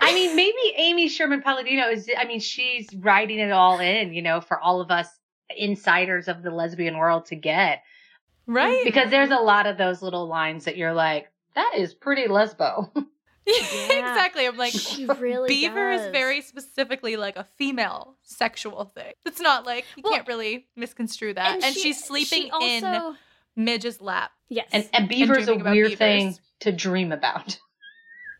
[0.00, 4.22] I mean, maybe Amy Sherman Palladino is, I mean, she's writing it all in, you
[4.22, 5.08] know, for all of us
[5.56, 7.82] insiders of the lesbian world to get.
[8.46, 8.84] Right?
[8.84, 12.90] Because there's a lot of those little lines that you're like, that is pretty lesbo.
[13.90, 14.46] exactly.
[14.46, 19.12] I'm like, she really beaver is very specifically like a female sexual thing.
[19.24, 21.62] It's not like you Well, can't really misconstrue that.
[21.64, 23.14] And, she- she's sleeping she in
[23.56, 24.32] Midge's lap.
[24.48, 25.98] yes and, and beaver's a weird beavers.
[25.98, 27.58] thing to dream about.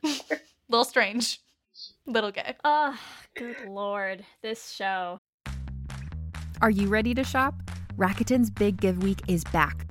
[0.68, 1.40] Little strange.
[2.06, 2.54] Little gay.
[2.64, 2.98] oh
[3.36, 5.18] good lord this show
[6.62, 7.54] Are you ready to shop?
[7.96, 9.90] Rakuten's Big Give Week is back.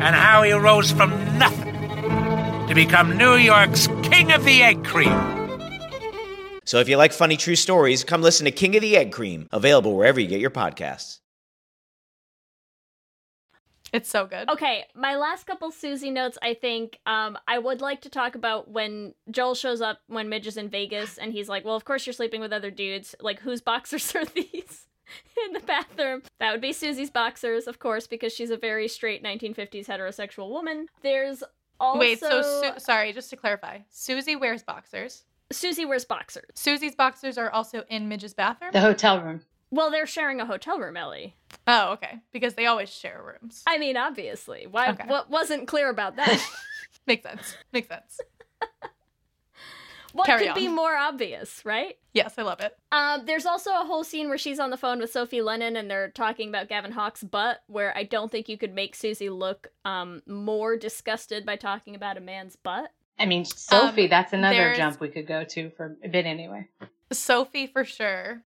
[0.00, 1.74] and how he rose from nothing
[2.68, 5.14] to become New York's King of the Egg Cream.
[6.64, 9.48] So if you like funny true stories, come listen to King of the Egg Cream,
[9.52, 11.20] available wherever you get your podcasts.
[13.92, 14.50] It's so good.
[14.50, 18.68] Okay, my last couple Susie notes, I think um, I would like to talk about
[18.68, 22.04] when Joel shows up when Midge is in Vegas and he's like, Well, of course
[22.04, 23.14] you're sleeping with other dudes.
[23.20, 24.86] Like, whose boxers are these
[25.46, 26.22] in the bathroom?
[26.40, 30.86] That would be Susie's boxers, of course, because she's a very straight 1950s heterosexual woman.
[31.02, 31.42] There's
[31.80, 32.00] also.
[32.00, 35.24] Wait, so Su- sorry, just to clarify, Susie wears boxers.
[35.52, 36.50] Susie wears boxers.
[36.54, 38.72] Susie's boxers are also in Midge's bathroom.
[38.72, 39.42] The hotel room.
[39.70, 41.36] Well, they're sharing a hotel room, Ellie.
[41.66, 43.62] Oh, okay, because they always share rooms.
[43.66, 44.66] I mean, obviously.
[44.68, 44.90] Why?
[44.90, 45.06] Okay.
[45.06, 46.40] What wasn't clear about that?
[47.06, 47.56] Makes sense.
[47.72, 48.20] Makes sense.
[50.16, 51.96] what Carry could be more obvious, right?
[52.12, 52.74] Yes, I love it.
[52.92, 55.90] Um, there's also a whole scene where she's on the phone with Sophie Lennon and
[55.90, 59.68] they're talking about Gavin Hawke's butt, where I don't think you could make Susie look
[59.84, 62.90] um more disgusted by talking about a man's butt.
[63.18, 66.26] I mean, Sophie, Um, that's another there's- jump we could go to for a bit
[66.26, 66.68] anyway.
[67.12, 68.42] Sophie for sure.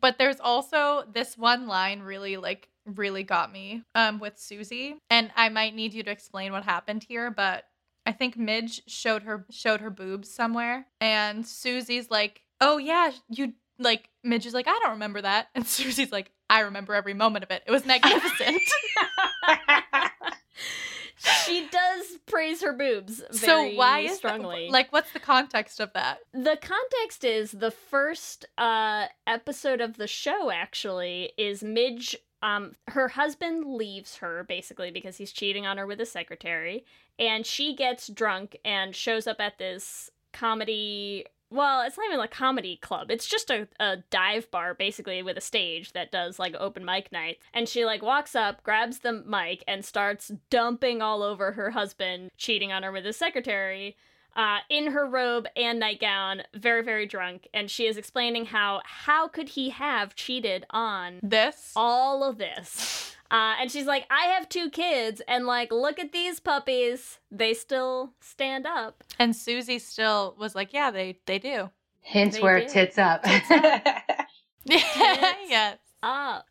[0.00, 5.30] But there's also this one line really like really got me um with Susie and
[5.36, 7.62] I might need you to explain what happened here but
[8.04, 13.54] I think Midge showed her showed her boobs somewhere and Susie's like, "Oh yeah, you
[13.78, 17.44] like Midge is like, "I don't remember that." And Susie's like, "I remember every moment
[17.44, 17.62] of it.
[17.66, 18.62] It was magnificent."
[21.44, 24.68] she does praise her boobs so why is that- strongly.
[24.70, 26.18] like what's the context of that?
[26.32, 33.06] the context is the first uh episode of the show actually is Midge um, her
[33.08, 36.84] husband leaves her basically because he's cheating on her with his secretary,
[37.18, 41.26] and she gets drunk and shows up at this comedy.
[41.50, 43.10] Well, it's not even a comedy club.
[43.10, 47.12] It's just a, a dive bar basically with a stage that does like open mic
[47.12, 47.38] night.
[47.52, 52.30] And she like walks up, grabs the mic, and starts dumping all over her husband,
[52.38, 53.96] cheating on her with his secretary
[54.34, 59.28] uh, in her robe and nightgown, very, very drunk, and she is explaining how how
[59.28, 63.16] could he have cheated on this, all of this.
[63.32, 67.18] Uh, and she's like, I have two kids, and like, look at these puppies.
[67.30, 69.02] They still stand up.
[69.18, 71.70] And Susie still was like, yeah, they they do.
[72.02, 72.68] Hints They where do.
[72.68, 73.24] tits up.
[74.66, 75.78] yes.
[76.02, 76.48] Up.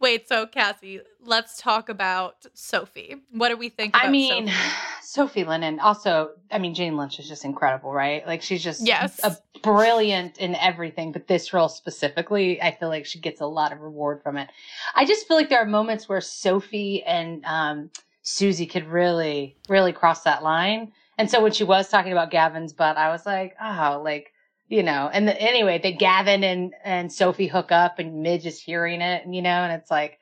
[0.00, 3.16] Wait, so Kassie, let's talk about Sophie.
[3.30, 4.58] What do we think about I mean, Sophie?
[5.02, 5.80] Sophie Lennon.
[5.80, 8.26] Also, I mean, Jane Lynch is just incredible, right?
[8.26, 9.20] Like she's just Yes.
[9.24, 11.12] a brilliant in everything.
[11.12, 14.48] But this role specifically, I feel like she gets a lot of reward from it.
[14.94, 17.90] I just feel like there are moments where Sophie and um,
[18.22, 20.92] Susie could really, really cross that line.
[21.16, 24.32] And so when she was talking about Gavin's butt, I was like, oh, like
[24.68, 25.10] you know.
[25.12, 29.24] And the, anyway, the Gavin and and Sophie hook up, and Midge is hearing it,
[29.24, 30.18] and you know, and it's like,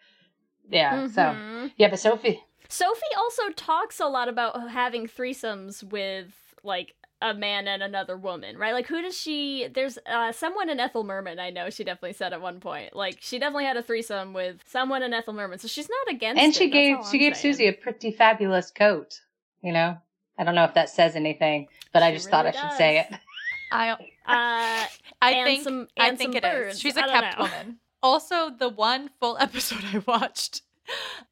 [0.70, 1.06] yeah.
[1.06, 1.72] So Mhm.
[1.76, 2.42] yeah, but Sophie.
[2.68, 6.34] Sophie also talks a lot about having threesomes with
[6.64, 8.74] like a man and another woman, right?
[8.74, 12.32] Like who does she there's uh someone in Ethel Merman I know she definitely said
[12.32, 12.94] at one point.
[12.94, 15.58] Like she definitely had a threesome with someone in Ethel Merman.
[15.58, 17.54] So she's not against and she that's gave she I'm gave saying.
[17.54, 19.20] Susie a pretty fabulous coat.
[19.62, 19.96] You know,
[20.38, 22.72] I don't know if that says anything, but I She just thought I really should
[22.76, 23.18] say it.
[23.70, 23.96] I Uh
[25.22, 26.50] I and think some- I think it is.
[26.50, 26.80] birds.
[26.80, 27.44] She's a kept know.
[27.44, 27.78] woman.
[28.02, 30.62] Also, the one full episode I watched,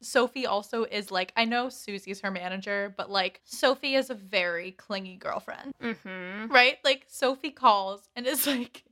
[0.01, 4.73] Sophie also is like I know Susie's her manager, but like Sophie is a very
[4.73, 6.51] clingy girlfriend, Mhm.
[6.51, 6.79] right?
[6.85, 8.83] Like Sophie calls and is like,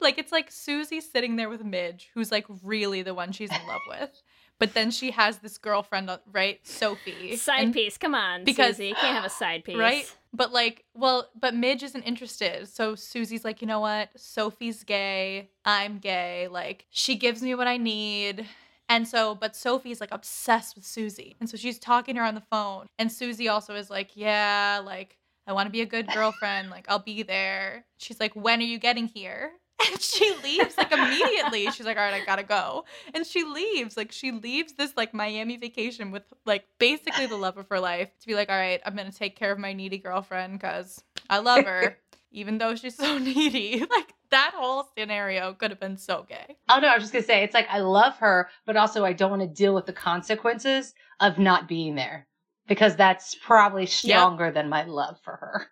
[0.00, 3.66] like it's like Susie sitting there with Midge, who's like really the one she's in
[3.66, 4.22] love with,
[4.58, 6.58] but then she has this girlfriend, uh, right?
[6.66, 7.96] Sophie, Side and- piece.
[7.98, 8.88] Come on, because- Susie.
[8.88, 9.76] You can't have a side piece.
[9.76, 10.12] Right?
[10.32, 12.68] But like, well, but Midge isn't interested.
[12.68, 14.10] So Susie's like, you know what?
[14.16, 15.50] Sophie's gay.
[15.64, 16.48] I'm gay.
[16.48, 18.46] Like, she gives me what I need.
[18.90, 21.36] And so, but Sophie's like obsessed with Susie.
[21.40, 22.86] And so she's talking to her on the phone.
[22.98, 26.70] And Susie also is like, yeah, like, I want to be a good girlfriend.
[26.70, 27.84] Like, I'll be there.
[27.98, 29.52] She's like, when are you getting here?
[29.90, 31.70] And she leaves like immediately.
[31.70, 32.84] She's like, all right, I gotta go.
[33.14, 33.96] And she leaves.
[33.96, 38.10] Like, she leaves this like Miami vacation with like basically the love of her life
[38.20, 41.38] to be like, all right, I'm gonna take care of my needy girlfriend because I
[41.38, 41.96] love her,
[42.32, 43.84] even though she's so needy.
[43.90, 46.56] Like, that whole scenario could have been so gay.
[46.68, 49.12] Oh no, I was just gonna say it's like I love her, but also I
[49.12, 52.26] don't want to deal with the consequences of not being there
[52.66, 55.66] because that's probably stronger than my love for her.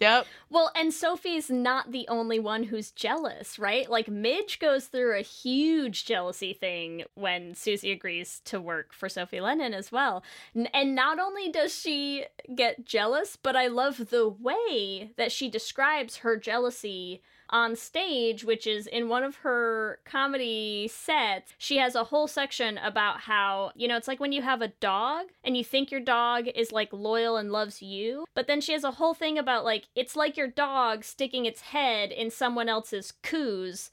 [0.00, 0.26] Yep.
[0.50, 3.88] Well, and Sophie's not the only one who's jealous, right?
[3.88, 9.40] Like Midge goes through a huge jealousy thing when Susie agrees to work for Sophie
[9.40, 10.24] Lennon as well.
[10.72, 16.18] And not only does she get jealous, but I love the way that she describes
[16.18, 21.52] her jealousy on stage, which is in one of her comedy sets.
[21.58, 24.68] She has a whole section about how, you know, it's like when you have a
[24.68, 28.72] dog and you think your dog is like loyal and loves you, but then she
[28.72, 32.68] has a whole thing about like it's like your dog sticking its head in someone
[32.68, 33.90] else's coos.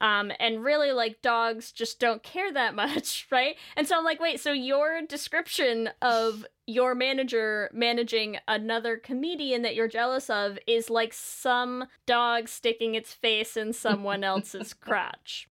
[0.00, 3.56] Um, and really, like, dogs just don't care that much, right?
[3.76, 9.74] And so I'm like, wait, so your description of your manager managing another comedian that
[9.74, 15.48] you're jealous of is like some dog sticking its face in someone else's crotch.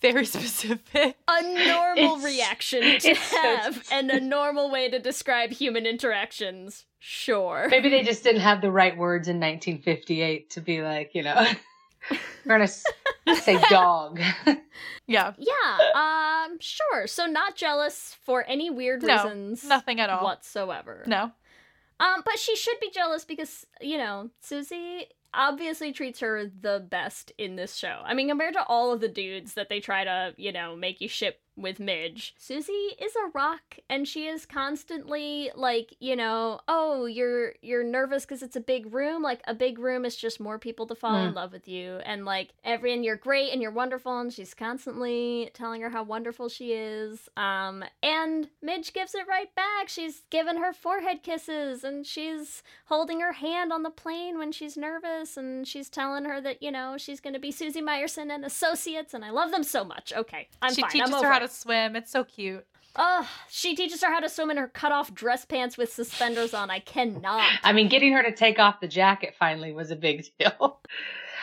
[0.00, 1.16] Very specific.
[1.26, 5.84] A normal It's- reaction to it's so have and a normal way to describe human
[5.86, 6.86] interactions.
[7.00, 7.66] Sure.
[7.68, 11.46] Maybe they just didn't have the right words in 1958 to be like, you know,
[12.44, 14.20] we're gonna say dog.
[15.06, 15.32] Yeah.
[15.38, 17.06] Yeah, um, sure.
[17.06, 19.64] So not jealous for any weird No, reasons.
[19.64, 20.22] nothing at all.
[20.22, 21.02] Whatsoever.
[21.06, 21.32] No.
[21.98, 27.32] Um, but she should be jealous because, you know, Susie obviously treats her the best
[27.38, 28.02] in this show.
[28.04, 31.00] I mean, compared to all of the dudes that they try to, you know, make
[31.00, 36.60] you ship with Midge, Susie is a rock and she is constantly like, you know,
[36.68, 39.22] oh, you're you're nervous cuz it's a big room.
[39.22, 41.34] Like a big room is just more people to fall in Mm.
[41.34, 45.50] love with you and like every and you're great and you're wonderful and she's constantly
[45.52, 47.28] telling her how wonderful she is.
[47.36, 49.88] Um and Midge gives it right back.
[49.88, 54.76] She's given her forehead kisses and she's holding her hand on the plane when she's
[54.76, 58.44] nervous and she's telling her that, you know, she's going to be Susie Myerson and
[58.44, 60.12] associates and I love them so much.
[60.14, 60.48] Okay.
[60.62, 60.90] I'm she fine.
[60.90, 61.47] teaches I'm her over.
[61.48, 61.96] To swim.
[61.96, 62.64] It's so cute.
[62.96, 66.52] Ugh, she teaches her how to swim in her cut off dress pants with suspenders
[66.54, 66.70] on.
[66.70, 67.48] I cannot.
[67.62, 70.80] I mean, getting her to take off the jacket finally was a big deal.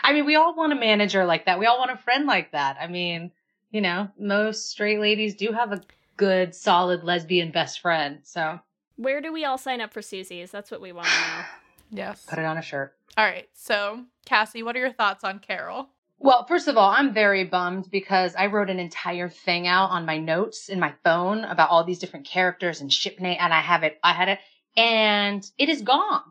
[0.03, 1.57] I mean, we all want a manager like that.
[1.59, 2.77] We all want a friend like that.
[2.79, 3.31] I mean,
[3.71, 5.81] You know, most straight ladies do have a
[6.17, 8.19] good, solid lesbian best friend.
[8.23, 8.59] So
[8.97, 10.51] Where do we all sign up for Susie's?
[10.51, 11.13] That's what we want to
[11.95, 12.03] know.
[12.03, 12.25] Yes.
[12.27, 12.95] put it on a shirt.
[13.17, 13.47] All right.
[13.53, 15.87] So, Kassie, what are your thoughts on Carol?
[16.17, 20.05] Well, first of all, I'm very bummed because I wrote an entire thing out on
[20.05, 23.59] my notes in my phone about all these different characters and ship name, and I
[23.61, 23.99] have it.
[24.03, 24.39] I had it,
[24.77, 26.21] and it is gone.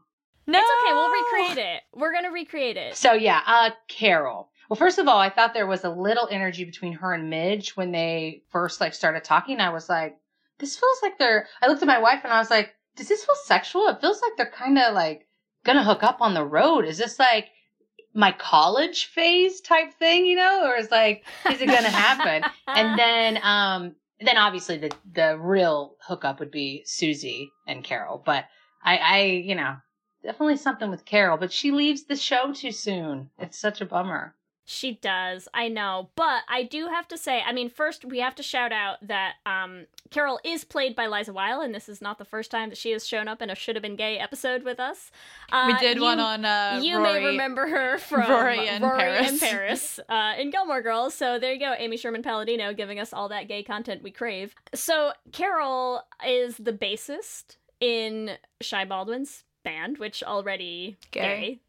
[0.46, 0.58] No.
[0.58, 0.92] It's okay.
[0.92, 1.82] We'll recreate it.
[1.94, 2.96] We're gonna recreate it.
[2.96, 4.50] So yeah, uh, Carol.
[4.68, 7.76] Well, first of all, I thought there was a little energy between her and Midge
[7.76, 9.60] when they first like started talking.
[9.60, 10.16] I was like,
[10.58, 11.46] this feels like they're.
[11.62, 13.88] I looked at my wife and I was like, does this feel sexual?
[13.88, 15.26] It feels like they're kind of like
[15.64, 16.84] gonna hook up on the road.
[16.84, 17.48] Is this like
[18.14, 22.48] my college phase type thing, you know, or is like, is it gonna happen?
[22.68, 28.22] and then, um, then obviously the the real hookup would be Susie and Carol.
[28.24, 28.44] But
[28.82, 29.76] I, I, you know,
[30.22, 31.36] definitely something with Carol.
[31.36, 33.30] But she leaves the show too soon.
[33.38, 34.34] It's such a bummer.
[34.66, 36.08] She does, I know.
[36.16, 39.34] But I do have to say, I mean, first we have to shout out that
[39.44, 42.78] um, Carol is played by Liza Weil, and this is not the first time that
[42.78, 45.10] she has shown up in a Should Have Been Gay episode with us.
[45.52, 48.82] Uh, we did you- one on uh, you Rory, may remember her from Rory and
[48.82, 49.28] Paris.
[49.30, 51.14] and Paris uh, in Gilmore Girls.
[51.14, 54.54] So there you go, Amy Sherman Palladino giving us all that gay content we crave.
[54.74, 58.30] So Carol is the bassist in
[58.62, 61.60] Shy Baldwin's band, which already Gay.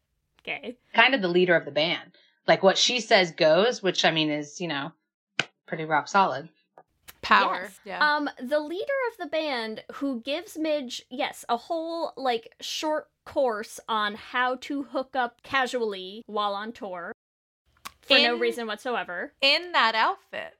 [0.44, 0.76] gay, gay.
[0.94, 2.12] Kind of the leader of the band.
[2.46, 4.92] Like what she says goes, which I mean is, you know,
[5.66, 6.48] pretty rock solid.
[7.22, 7.62] Power.
[7.62, 7.80] Yes.
[7.84, 8.16] Yeah.
[8.16, 13.80] Um, the leader of the band who gives Midge, yes, a whole like short course
[13.88, 17.12] on how to hook up casually while on tour
[18.00, 19.32] for no reason whatsoever.
[19.40, 20.54] in that outfit.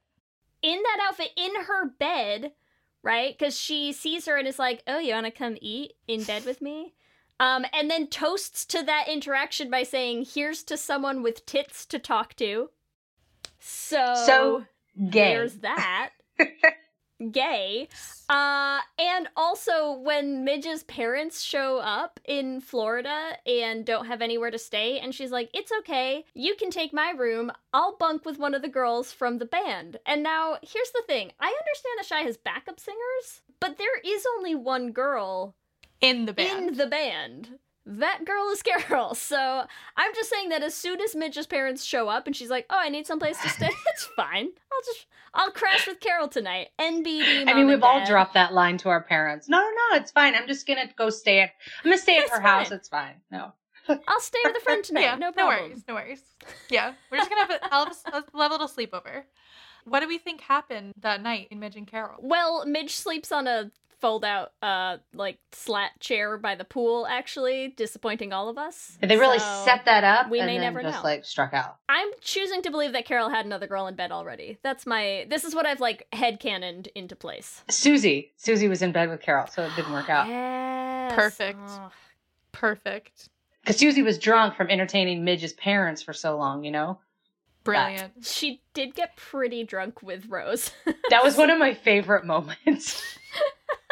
[0.61, 2.51] In that outfit, in her bed,
[3.01, 3.37] right?
[3.37, 6.43] Because she sees her and is like, "Oh, you want to come eat in bed
[6.43, 6.93] with me?"
[7.39, 11.99] Um, and then toasts to that interaction by saying, "Here's to someone with tits to
[11.99, 12.69] talk to."
[13.59, 14.65] So, So
[15.09, 15.33] gay.
[15.33, 16.11] there's that.
[17.31, 17.89] Gay.
[18.29, 24.59] Uh, and also when Midge's parents show up in Florida and don't have anywhere to
[24.59, 28.53] stay, and she's like, It's okay, you can take my room, I'll bunk with one
[28.53, 29.97] of the girls from the band.
[30.05, 34.23] And now, here's the thing I understand that Shy has backup singers, but there is
[34.37, 35.55] only one girl
[36.01, 36.69] In the band.
[36.69, 37.59] in the band.
[37.85, 39.15] That girl is Carol.
[39.15, 42.65] So I'm just saying that as soon as Midge's parents show up and she's like,
[42.69, 44.47] "Oh, I need someplace to stay," it's fine.
[44.71, 46.69] I'll just I'll crash with Carol tonight.
[46.79, 47.47] NBD.
[47.47, 48.07] I mean, we've all dad.
[48.09, 49.47] dropped that line to our parents.
[49.47, 50.35] No, no, no, it's fine.
[50.35, 51.51] I'm just gonna go stay at.
[51.83, 52.71] I'm gonna stay at It's her house.
[52.71, 53.15] It's fine.
[53.31, 53.53] No.
[53.89, 55.01] I'll stay with a friend tonight.
[55.03, 56.21] yeah, no no worries, no worries.
[56.69, 59.23] Yeah, we're just gonna have a, I'll have a, a level to sleepover.
[59.85, 62.17] What do we think happened that night in Midge and Carol?
[62.19, 67.69] Well, Midge sleeps on a fold out uh like slat chair by the pool actually
[67.69, 70.29] disappointing all of us They really So, set that up.
[70.29, 71.09] we and may then never just know.
[71.09, 71.77] like struck out.
[71.89, 75.43] i'm choosing to believe that carol had another girl in bed already that's my this
[75.43, 78.31] is what i've like headcanoned into place Susie.
[78.37, 80.27] Susie was in bed with Carol, so it didn't work out.
[80.27, 81.13] Yes.
[81.15, 81.59] Perfect.
[81.67, 81.89] Oh.
[82.51, 83.29] Perfect.
[83.61, 86.99] Because Susie was drunk from entertaining Midge's parents for so long, you know?
[87.63, 88.13] Brilliant.
[88.25, 90.71] she did get pretty drunk with rose
[91.09, 93.03] That was one of my favorite moments.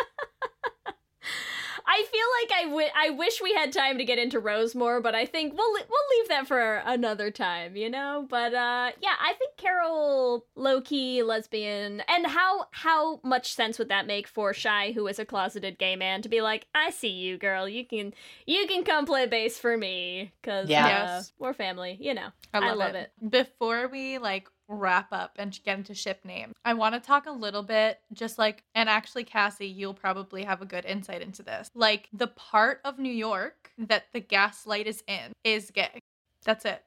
[1.87, 5.01] I feel like I wi- I wish we had time to get into Rose more,
[5.01, 8.25] but I think we'll li- we'll leave that for another time, you know.
[8.29, 13.89] But uh, yeah, I think Carol low key lesbian, and how how much sense would
[13.89, 17.09] that make for Shy, who is a closeted gay man, to be like, I see
[17.09, 17.67] you, girl.
[17.69, 18.13] You can
[18.45, 21.19] you can come play bass for me, cause Yeah.
[21.19, 22.29] uh, we're family, you know.
[22.53, 23.11] I love, it.
[23.29, 27.31] Before we like wrap up and get into ship name, I want to talk a
[27.31, 31.69] little bit just like and actually Kassie, you'll probably have a good insight into this.
[31.73, 35.99] Like the part of New York that the gaslight is in is gay.
[36.43, 36.83] That's it.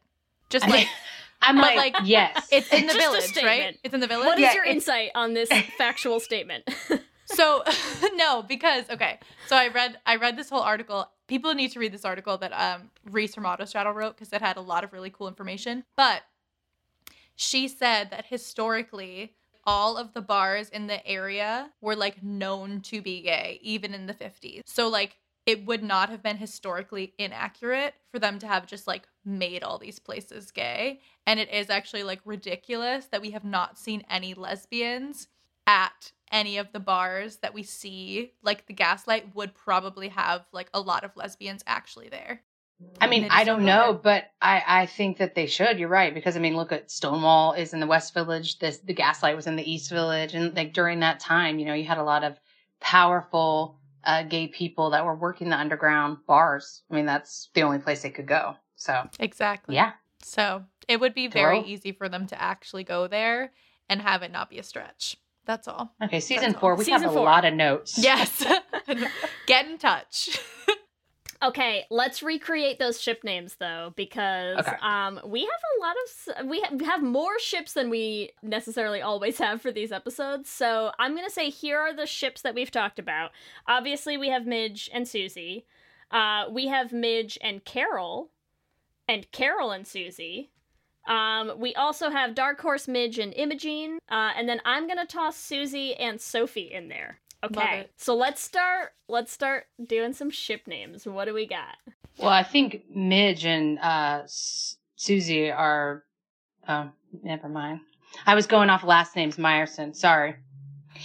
[0.50, 0.86] Just like
[1.42, 2.48] I'm like, like, yes.
[2.50, 3.78] it's in the Just village, right?
[3.84, 4.26] It's in the village.
[4.26, 5.48] What is Yeah, your it's- insight on this
[5.78, 6.64] factual statement?
[7.30, 7.62] So
[8.14, 9.18] no, because okay.
[9.48, 11.10] So I read I read this whole article.
[11.26, 14.56] People need to read this article that um Reese from Autostraddle wrote because it had
[14.56, 15.84] a lot of really cool information.
[15.94, 16.22] But
[17.38, 19.32] she said that historically
[19.64, 24.06] all of the bars in the area were like known to be gay, even in
[24.06, 24.62] the 50s.
[24.66, 29.06] So like it would not have been historically inaccurate for them to have just like
[29.24, 31.00] made all these places gay.
[31.28, 35.28] And it is actually like ridiculous that we have not seen any lesbians
[35.66, 38.32] at any of the bars that we see.
[38.42, 42.42] Like the Gaslight would probably have like a lot of lesbians actually there.
[43.00, 45.78] I mean, I don't know, but I, I think that they should.
[45.78, 48.58] You're right because I mean, look at Stonewall is in the West Village.
[48.58, 51.74] This the Gaslight was in the East Village, and like during that time, you know,
[51.74, 52.38] you had a lot of
[52.80, 56.82] powerful uh, gay people that were working the underground bars.
[56.90, 58.54] I mean, that's the only place they could go.
[58.76, 59.74] So Exactly.
[59.74, 63.52] yeah, So it would be very easy for them to actually go there.
[63.90, 65.16] and have it not be a stretch.
[65.46, 65.92] That's all.
[66.02, 66.72] Okay, season That's four.
[66.72, 66.76] all.
[66.78, 67.24] We Season have a four.
[67.24, 67.98] lot of notes.
[67.98, 68.44] Yes.
[69.46, 70.38] Get in touch.
[71.40, 74.76] Okay, let's recreate those ship names though, because Okay.
[74.82, 75.96] um, we have a lot
[76.40, 80.50] of we have more ships than we necessarily always have for these episodes.
[80.50, 83.30] So I'm gonna say here are the ships that we've talked about.
[83.66, 85.64] Obviously, we have Midge and Susie.
[86.10, 88.30] Uh, we have Midge and Carol,
[89.06, 90.50] and Carol and Susie.
[91.06, 93.98] Um, we also have Dark Horse, Midge, and Imogene.
[94.10, 97.20] Uh, and then I'm gonna toss Susie and Sophie in there.
[97.44, 98.92] Okay, so let's start.
[99.08, 101.06] Let's start doing some ship names.
[101.06, 101.76] What do we got?
[102.18, 106.02] Well, I think Midge and uh, Susie are.
[106.68, 106.90] Oh,
[107.22, 107.80] never mind.
[108.26, 109.94] I was going off last names, Myerson.
[109.94, 110.34] Sorry.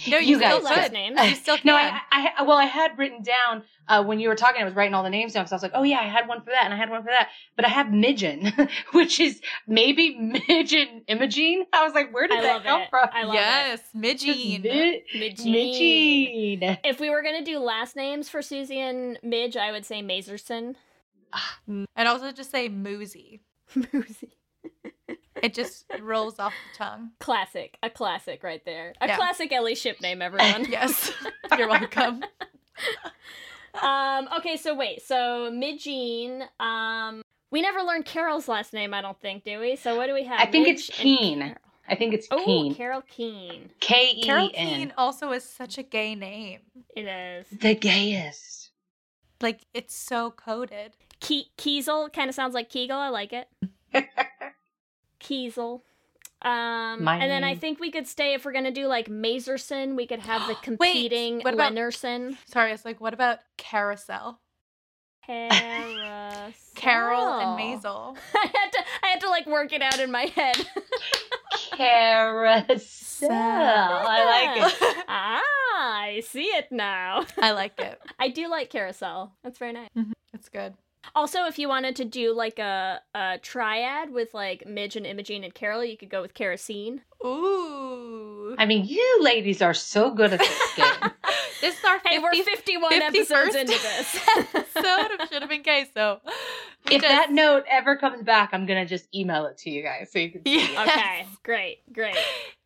[0.08, 0.92] No, You you, still guys- could.
[0.92, 1.18] names.
[1.22, 1.66] You still can.
[1.66, 4.60] No, I, I, well, I had written down uh, when you were talking.
[4.62, 6.26] I was writing all the names down because I was like, oh yeah, I had
[6.28, 7.28] one for that and I had one for that.
[7.56, 11.64] But I have Midgene, which is maybe Midge and Imogene.
[11.72, 12.90] I was like, where did I that love come it.
[12.90, 13.08] from?
[13.12, 14.62] I love yes, Midgene.
[14.62, 16.60] Mid- Midgene.
[16.60, 16.78] Midgene.
[16.84, 20.74] If we were gonna do last names for Susie and Midge, I would say Mazerson.
[21.66, 23.40] And also just say Moosey.
[23.76, 24.30] Moosey.
[25.44, 27.10] It just rolls off the tongue.
[27.20, 27.76] Classic.
[27.82, 28.94] A classic right there.
[29.00, 29.16] A Yeah.
[29.16, 30.64] classic Ellie ship name, everyone.
[30.70, 31.12] Yes.
[31.58, 32.24] You're welcome.
[33.82, 39.20] um, okay, so wait, so Midgene, um we never learned Carol's last name, I don't
[39.20, 39.76] think, do we?
[39.76, 40.40] So what do we have?
[40.40, 41.56] I think it's Midge and Keane.
[41.88, 42.74] I think it's Oh, Keane.
[42.74, 43.70] Carol Keane.
[43.80, 46.60] K E Carol Keane also is such a gay name.
[46.96, 47.46] It is.
[47.60, 48.70] The gayest.
[49.42, 50.96] Like it's so coded.
[51.20, 52.96] Ke- Kiesel kind of sounds like Kegel.
[52.96, 53.46] I like it.
[55.24, 55.80] Kiesel.
[56.42, 59.96] Um, and then I think we could stay if we're gonna do like Mazerson.
[59.96, 61.72] We could have the competing what about-.
[62.46, 64.38] Sorry, it's like what about Carousel?
[65.26, 66.52] Carousel.
[66.74, 68.16] Carol and Maisel.
[68.34, 68.84] I had to.
[69.02, 70.56] I had to like work it out in my head.
[71.72, 73.30] Carousel.
[73.30, 75.04] I like it.
[75.08, 75.42] ah,
[76.02, 77.24] I see it now.
[77.40, 77.98] I like it.
[78.18, 79.32] I do like carousel.
[79.42, 79.88] That's very nice.
[80.34, 80.74] It's good.
[81.14, 85.44] Also, if you wanted to do like a, a triad with like Midge and Imogene
[85.44, 87.02] and Carol, you could go with kerosene.
[87.24, 88.54] Ooh.
[88.58, 91.10] I mean, you ladies are so good at this game.
[91.60, 94.18] This is our 50, Hey, we're 51 episodes into this.
[94.54, 96.20] episode of Should Have Been Gay, so
[96.90, 100.18] if that note ever comes back, I'm gonna just email it to you guys so
[100.18, 100.44] you can.
[100.44, 100.56] See.
[100.58, 100.88] Yes.
[100.88, 102.16] okay, great, great.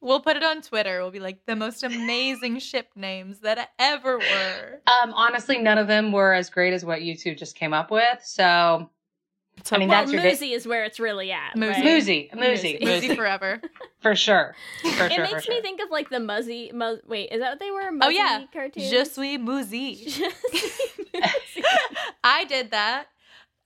[0.00, 1.00] We'll put it on Twitter.
[1.00, 4.80] We'll be like the most amazing ship names that ever were.
[4.88, 7.92] Um, honestly, none of them were as great as what you two just came up
[7.92, 8.18] with.
[8.24, 8.90] So,
[9.70, 11.54] I mean, well, that's your Moosey is where it's really at.
[11.54, 11.70] Moosey.
[11.70, 11.84] right?
[11.84, 13.61] Moosey, Moosey, Easy forever.
[14.00, 14.54] for sure,
[14.96, 15.22] for It sure.
[15.24, 15.62] makes for me sure.
[15.62, 16.70] think of like the Muzzy.
[16.72, 17.88] Mu- wait, is that what they were?
[17.88, 18.90] Oh, Muzzy Oh yeah, cartoons.
[18.90, 20.22] Je suis Muzzy.
[22.24, 23.06] I did that.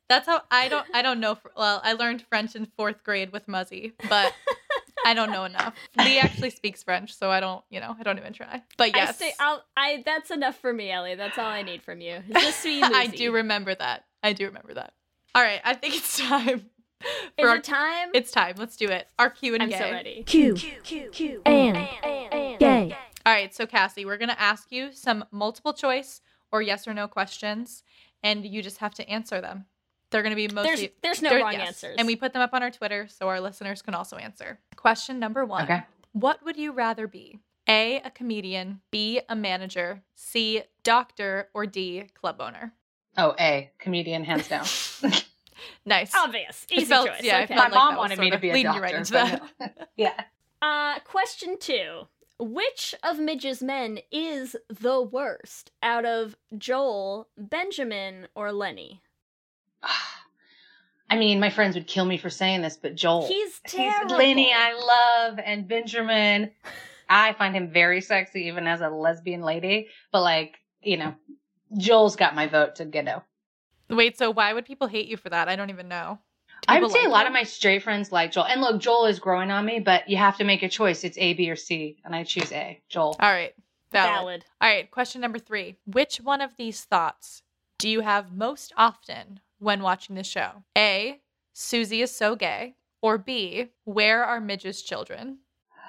[0.09, 0.87] That's how I don't.
[0.93, 1.39] I don't know.
[1.57, 4.33] Well, I learned French in fourth grade with Muzzy, but
[5.07, 5.75] I don't know enough.
[5.97, 7.65] Leigh actually speaks French, so I don't.
[7.71, 8.63] You know, I don't even try.
[8.77, 11.15] But I yes, I'll, I that's enough for me, Ellie.
[11.15, 12.19] That's all I need from you.
[12.33, 14.05] Just see I do remember that.
[14.23, 14.93] I do remember that.
[15.35, 16.67] All right, I think it's time.
[17.37, 18.11] Is our- it time?
[18.15, 18.55] It's time.
[18.59, 19.09] Let's do it.
[19.19, 19.79] Our Q and I'm gay.
[19.79, 20.23] so ready.
[20.25, 22.97] Q, Q, Q, and, and, and, gay.
[23.25, 26.21] All right, so Kassie, we're gonna ask you some multiple choice
[26.51, 27.83] or yes or no questions,
[28.23, 29.67] and you just have to answer them.
[30.11, 31.69] They're gonna be mostly there's there's no they're- wrong yes.
[31.69, 31.97] answers.
[31.99, 34.59] and we put them up on our Twitter so our listeners can also answer.
[34.77, 35.83] Question number one: Okay.
[36.13, 37.39] What would you rather be?
[37.69, 38.81] A, a comedian.
[38.91, 40.03] B, a manager.
[40.15, 41.49] C, doctor.
[41.55, 42.75] Or D, club owner.
[43.17, 44.65] Oh, a comedian, hands down.
[45.85, 46.13] Nice.
[46.15, 47.23] Obvious, It easy felt- choice.
[47.25, 47.57] yeah, okay.
[47.57, 48.79] My like mom wanted me to be a leading doctor.
[48.79, 49.75] you right into but that.
[49.79, 49.87] no.
[49.97, 50.25] yeah.
[50.61, 52.03] Uh, question two.
[52.39, 59.03] Which of Midge's men is the worst out of Joel, Benjamin, or Lenny?
[61.11, 63.27] I mean, my friends would kill me for saying this, but Joel.
[63.27, 64.17] He's terrible.
[64.17, 64.73] Lenny, I
[65.29, 66.51] love, and Benjamin.
[67.09, 69.89] I find him very sexy, even as a lesbian lady.
[70.13, 71.15] But like, you know,
[71.77, 73.23] Joel's got my vote to Ghetto.
[73.89, 75.49] Wait, so why would people hate you for that?
[75.49, 76.19] I don't even know.
[76.49, 77.29] Do I people would say like a lot him?
[77.29, 78.47] of my straight friends like Joel.
[78.47, 81.05] And look, Joel is growing on me, but you have to make a choice.
[81.05, 82.81] It's A, B, or C, and I choose A.
[82.89, 83.17] Joel.
[83.21, 83.53] All right.
[83.91, 84.15] Valid.
[84.15, 84.45] Valid.
[84.61, 84.91] All right.
[84.91, 85.77] Question number three.
[85.87, 87.43] Which one of these thoughts
[87.79, 90.63] do you have most often when watching the show?
[90.79, 91.21] A.
[91.53, 92.77] Susie is so gay.
[93.03, 93.71] Or B.
[93.85, 95.39] Where are Midge's children?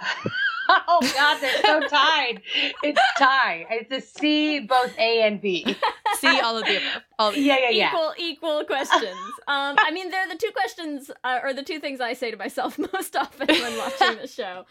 [0.87, 2.41] oh God, they're so tied.
[2.83, 3.65] It's tie.
[3.69, 5.75] It's a C, both A and B.
[6.19, 7.03] See all of the above.
[7.19, 7.89] All the- Yeah, yeah, yeah.
[7.89, 9.17] Equal, equal questions.
[9.47, 12.37] um, I mean, they're the two questions, uh, or the two things I say to
[12.37, 14.65] myself most often when watching the show.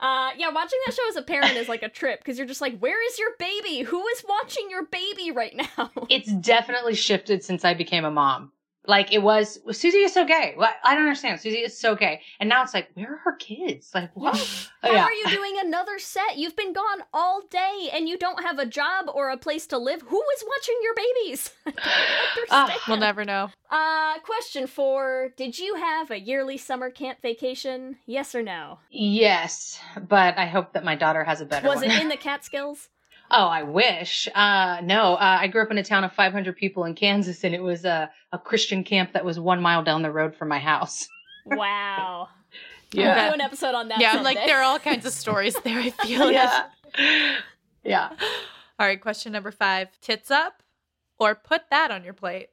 [0.00, 2.62] Uh, yeah, watching that show as a parent is like a trip because you're just
[2.62, 3.82] like, where is your baby?
[3.82, 5.90] Who is watching your baby right now?
[6.08, 8.50] It's definitely shifted since I became a mom.
[8.86, 10.56] Like it was Susie is so gay.
[10.58, 11.38] I don't understand.
[11.38, 12.22] Susie is so gay.
[12.40, 13.90] And now it's like, where are her kids?
[13.94, 14.34] Like what?
[14.82, 15.04] How Yeah.
[15.04, 16.38] are you doing another set?
[16.38, 19.78] You've been gone all day and you don't have a job or a place to
[19.78, 20.00] live.
[20.02, 21.50] Who is watching your babies?
[22.88, 23.50] we'll never know.
[23.70, 27.96] Uh, question four Did you have a yearly summer camp vacation?
[28.06, 28.78] Yes or no?
[28.90, 29.78] Yes,
[30.08, 31.90] but I hope that my daughter has a better Was one.
[31.90, 32.88] it in the Catskills?
[33.30, 34.28] Oh, I wish.
[34.34, 37.54] Uh, no, uh, I grew up in a town of 500 people in Kansas, and
[37.54, 40.58] it was a, a Christian camp that was one mile down the road from my
[40.58, 41.08] house.
[41.46, 42.28] Wow.
[42.92, 43.14] Yeah.
[43.16, 43.98] We'll do an episode on that.
[44.00, 45.78] Yeah, I'm like there are all kinds of stories there.
[45.80, 46.66] I feel Yeah.
[47.82, 48.10] Yeah.
[48.78, 50.62] All right, question number five: tits up,
[51.18, 52.50] or put that on your plate.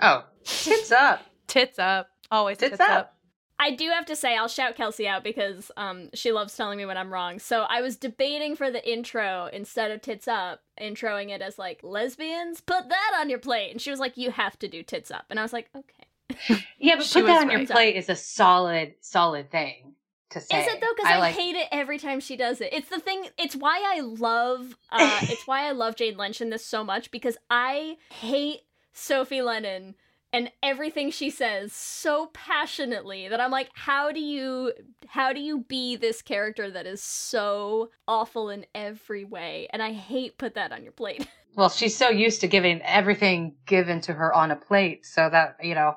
[0.00, 1.26] Oh, tits up.
[1.48, 2.10] Tits up.
[2.30, 2.90] Always tits, Tits up.
[2.90, 3.15] up.
[3.58, 6.84] I do have to say, I'll shout Kelsey out because um, she loves telling me
[6.84, 7.38] when I'm wrong.
[7.38, 11.80] So I was debating for the intro instead of tits up, introing it as like
[11.82, 13.70] lesbians, put that on your plate.
[13.70, 15.26] And she was like, you have to do tits up.
[15.30, 16.62] And I was like, okay.
[16.78, 19.94] Yeah, but put that on your plate is a solid, solid thing
[20.30, 20.60] to say.
[20.60, 20.92] Is it though?
[20.94, 22.72] Because I, like, hate it every time she does it.
[22.72, 23.28] It's the thing.
[23.38, 24.76] It's why I love.
[24.90, 29.42] Uh, it's why I love Jane Lynch in this so much because I hate Sophie
[29.42, 29.94] Lennon
[30.36, 34.74] and everything she says so passionately that I'm like, how do you,
[35.06, 39.66] how do you be this character that is so awful in every way?
[39.70, 41.26] And I hate put that on your plate.
[41.56, 45.56] Well, she's so used to giving everything given to her on a plate, so that
[45.62, 45.96] you know.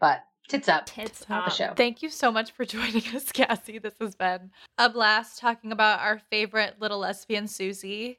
[0.00, 0.86] But tits up.
[0.86, 1.72] Tits The show.
[1.76, 3.80] Thank you so much for joining us, Kassie.
[3.80, 8.18] This has been a blast talking about our favorite little lesbian Susie.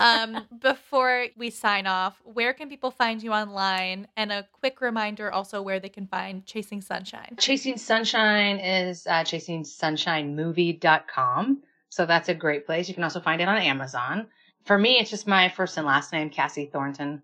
[0.00, 4.08] Um, before we sign off, where can people find you online?
[4.16, 7.36] And a quick reminder also where they can find Chasing Sunshine.
[7.38, 11.62] Chasing Sunshine is uh, chasingsunshinemovie.com.
[11.88, 12.88] So that's a great place.
[12.88, 14.26] You can also find it on Amazon.
[14.64, 17.22] For me, it's just my first and last name, Kassie Thornton.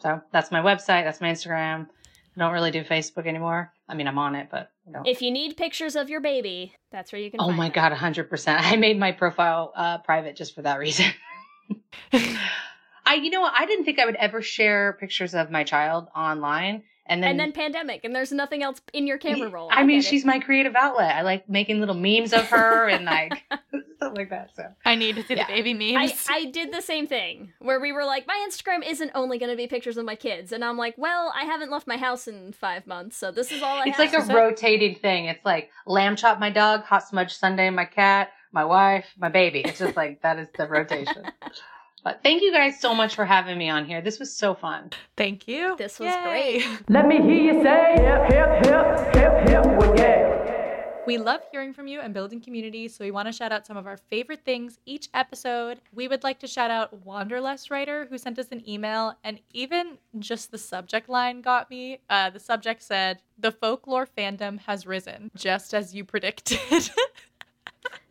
[0.00, 1.04] So that's my website.
[1.04, 1.86] That's my Instagram.
[2.36, 3.72] I don't really do Facebook anymore.
[3.88, 5.06] I mean, I'm on it, but I don't.
[5.06, 7.38] If you need pictures of your baby, that's where you can.
[7.38, 7.74] Find Oh my them.
[7.74, 8.56] God, 100%.
[8.58, 11.06] I made my profile uh, private just for that reason.
[12.12, 13.44] I, you know?
[13.44, 16.82] I didn't think I would ever share pictures of my child online.
[17.10, 19.70] And then, and then pandemic, and there's nothing else in your camera roll.
[19.72, 20.10] I mean, get it.
[20.10, 21.14] she's my creative outlet.
[21.16, 23.32] I like making little memes of her and like
[23.96, 24.50] stuff like that.
[24.54, 25.46] So I need to see Yeah.
[25.46, 26.26] the baby I, memes.
[26.28, 29.56] I did the same thing where we were like, my Instagram isn't only going to
[29.56, 32.52] be pictures of my kids, and I'm like, well, I haven't left my house in
[32.52, 34.12] five months, so this is all I it's have.
[34.12, 35.24] like a rotating thing.
[35.24, 39.60] It's like lamb chop my dog, hot smudge Sunday my cat, my wife, my baby.
[39.64, 41.24] It's just like that is the rotation.
[42.08, 44.00] But thank you guys so much for having me on here.
[44.00, 44.88] This was so fun.
[45.18, 45.76] Thank you.
[45.76, 46.22] This was Yay.
[46.62, 46.80] great.
[46.88, 50.86] Let me hear you say hip, hip, hip, hip, hip, well, yeah.
[51.06, 53.76] We love hearing from you and building community, so we want to shout out some
[53.76, 55.82] of our favorite things each episode.
[55.92, 59.98] We would like to shout out Wanderlust Writer, who sent us an email, and even
[60.18, 62.00] just the subject line got me.
[62.08, 66.58] Uh, the subject said, The folklore fandom has risen, just as you predicted.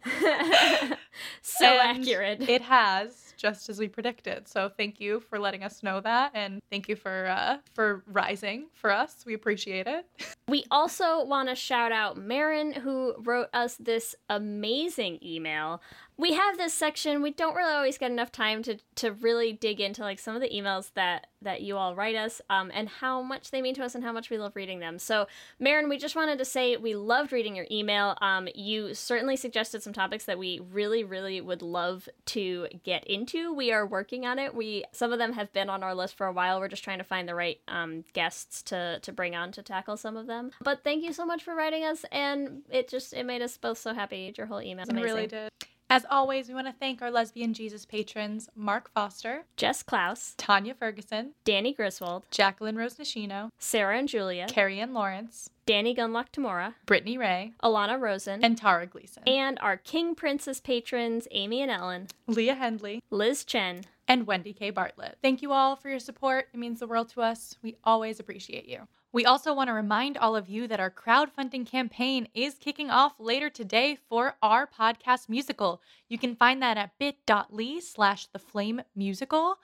[1.42, 2.48] so And accurate.
[2.48, 4.48] It has, just as we predicted.
[4.48, 8.68] So thank you for letting us know that, and thank you for uh, for rising
[8.74, 9.24] for us.
[9.26, 10.06] We appreciate it.
[10.50, 15.82] We also want to shout out Marin, who wrote us this amazing email.
[16.20, 17.22] We have this section.
[17.22, 20.42] We don't really always get enough time to, to really dig into like some of
[20.42, 23.84] the emails that that you all write us, um, and how much they mean to
[23.84, 24.98] us, and how much we love reading them.
[24.98, 25.28] So,
[25.60, 28.18] Marin, we just wanted to say we loved reading your email.
[28.22, 33.54] Um, you certainly suggested some topics that we really, really would love to get into.
[33.54, 34.56] We are working on it.
[34.56, 36.60] We some of them have been on our list for a while.
[36.60, 39.98] We're just trying to find the right um, guests to to bring on to tackle
[39.98, 40.50] some of them.
[40.64, 43.78] But thank you so much for writing us, and it just it made us both
[43.78, 44.34] so happy.
[44.36, 45.52] Your whole email, It really did.
[45.90, 50.74] As always, we want to thank our lesbian Jesus patrons Mark Foster, Jess Klaus, Tanya
[50.74, 56.74] Ferguson, Danny Griswold, Jacqueline Rose Nishino, Sarah and Julia, Carrie Ann Lawrence, Danny Gunlock Tamora,
[56.86, 62.08] Brittany Ray, Alana Rosen, and Tara Gleason, and our King Princess patrons Amy and Ellen,
[62.28, 64.72] Leah Hendley, Liz Chen, and Wendy K.
[64.72, 65.18] Bartlett.
[65.22, 66.50] Thank you all for your support.
[66.54, 67.56] It means the world to us.
[67.62, 68.88] We always appreciate you.
[69.18, 73.14] We also want to remind all of you that our crowdfunding campaign is kicking off
[73.18, 75.82] later today for our podcast musical.
[76.08, 79.56] You can find that at bit.ly slash the flame musical.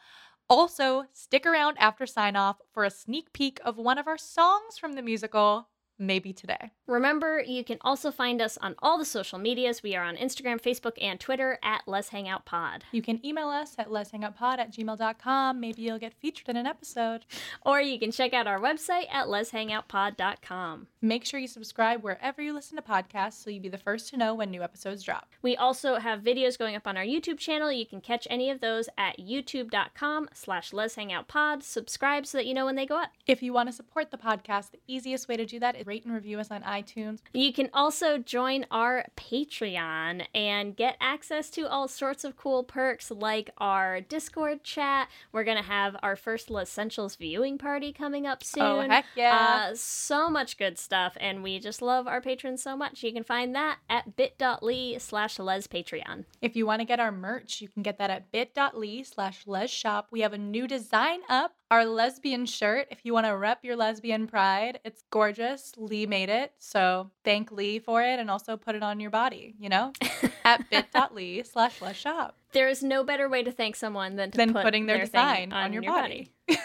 [0.50, 4.80] Also, stick around after sign off for a sneak peek of one of our songs
[4.80, 5.68] from the musical
[5.98, 6.72] maybe today.
[6.88, 9.84] Remember, you can also find us on all the social medias.
[9.84, 12.84] We are on Instagram, Facebook, and Twitter at Let's Hang Out Pod.
[12.92, 15.60] You can email us at let's hang pod at gmail.com.
[15.60, 17.26] Maybe you'll get featured in an episode.
[17.66, 20.88] Or you can check out our website at let'shangoutpod.com.
[21.02, 24.18] Make sure you subscribe wherever you listen to podcasts so you'll be the first to
[24.18, 25.30] know when new episodes drop.
[25.42, 27.72] We also have videos going up on our YouTube channel.
[27.72, 31.64] You can catch any of those at youtube.com slash Let's Hang Pod.
[31.64, 33.12] Subscribe so that you know when they go up.
[33.28, 36.06] If you want to support the podcast, the easiest way to do that is rate
[36.06, 37.20] and review us on iTunes.
[37.34, 43.12] You can also join our Patreon and get access to all sorts of cool perks
[43.12, 45.10] like our Discord chat.
[45.32, 48.64] We're going to have our first Essentials viewing party coming up soon.
[48.64, 49.70] Oh, heck yeah.
[49.70, 53.04] Uh, so much good stuff, and we just love our patrons so much.
[53.04, 56.26] You can find that at bit.ly slash lespatreon.
[56.42, 60.06] If you want to get our merch, you can get that at bit.ly slash lesshop.
[60.12, 62.88] We have a new design up, our lesbian shirt.
[62.92, 65.73] If you want to rep your lesbian pride, it's gorgeous.
[65.78, 69.56] Leigh made it, so thank Leigh for it and also put it on your body,
[69.60, 69.94] you know?
[70.46, 72.32] at bit.ly slash lesshop.
[72.52, 75.06] There is no better way to thank someone than to Than put putting their thing
[75.06, 76.32] design on your body.
[76.48, 76.58] yeah.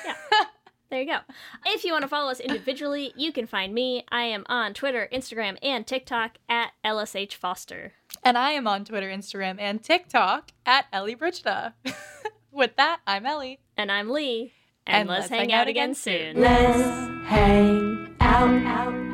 [0.90, 1.18] There you go.
[1.66, 4.04] If you want to follow us individually, you can find me.
[4.08, 7.92] I am on Twitter, Instagram, and TikTok at LSH Foster.
[8.24, 11.74] And I am on Twitter, Instagram, and TikTok at Ellie Brigida.
[12.50, 13.60] With that, I'm Ellie.
[13.76, 14.54] And I'm Leigh.
[14.86, 16.40] And, let's, hang, out again soon.
[16.40, 19.07] Let's hang out, out.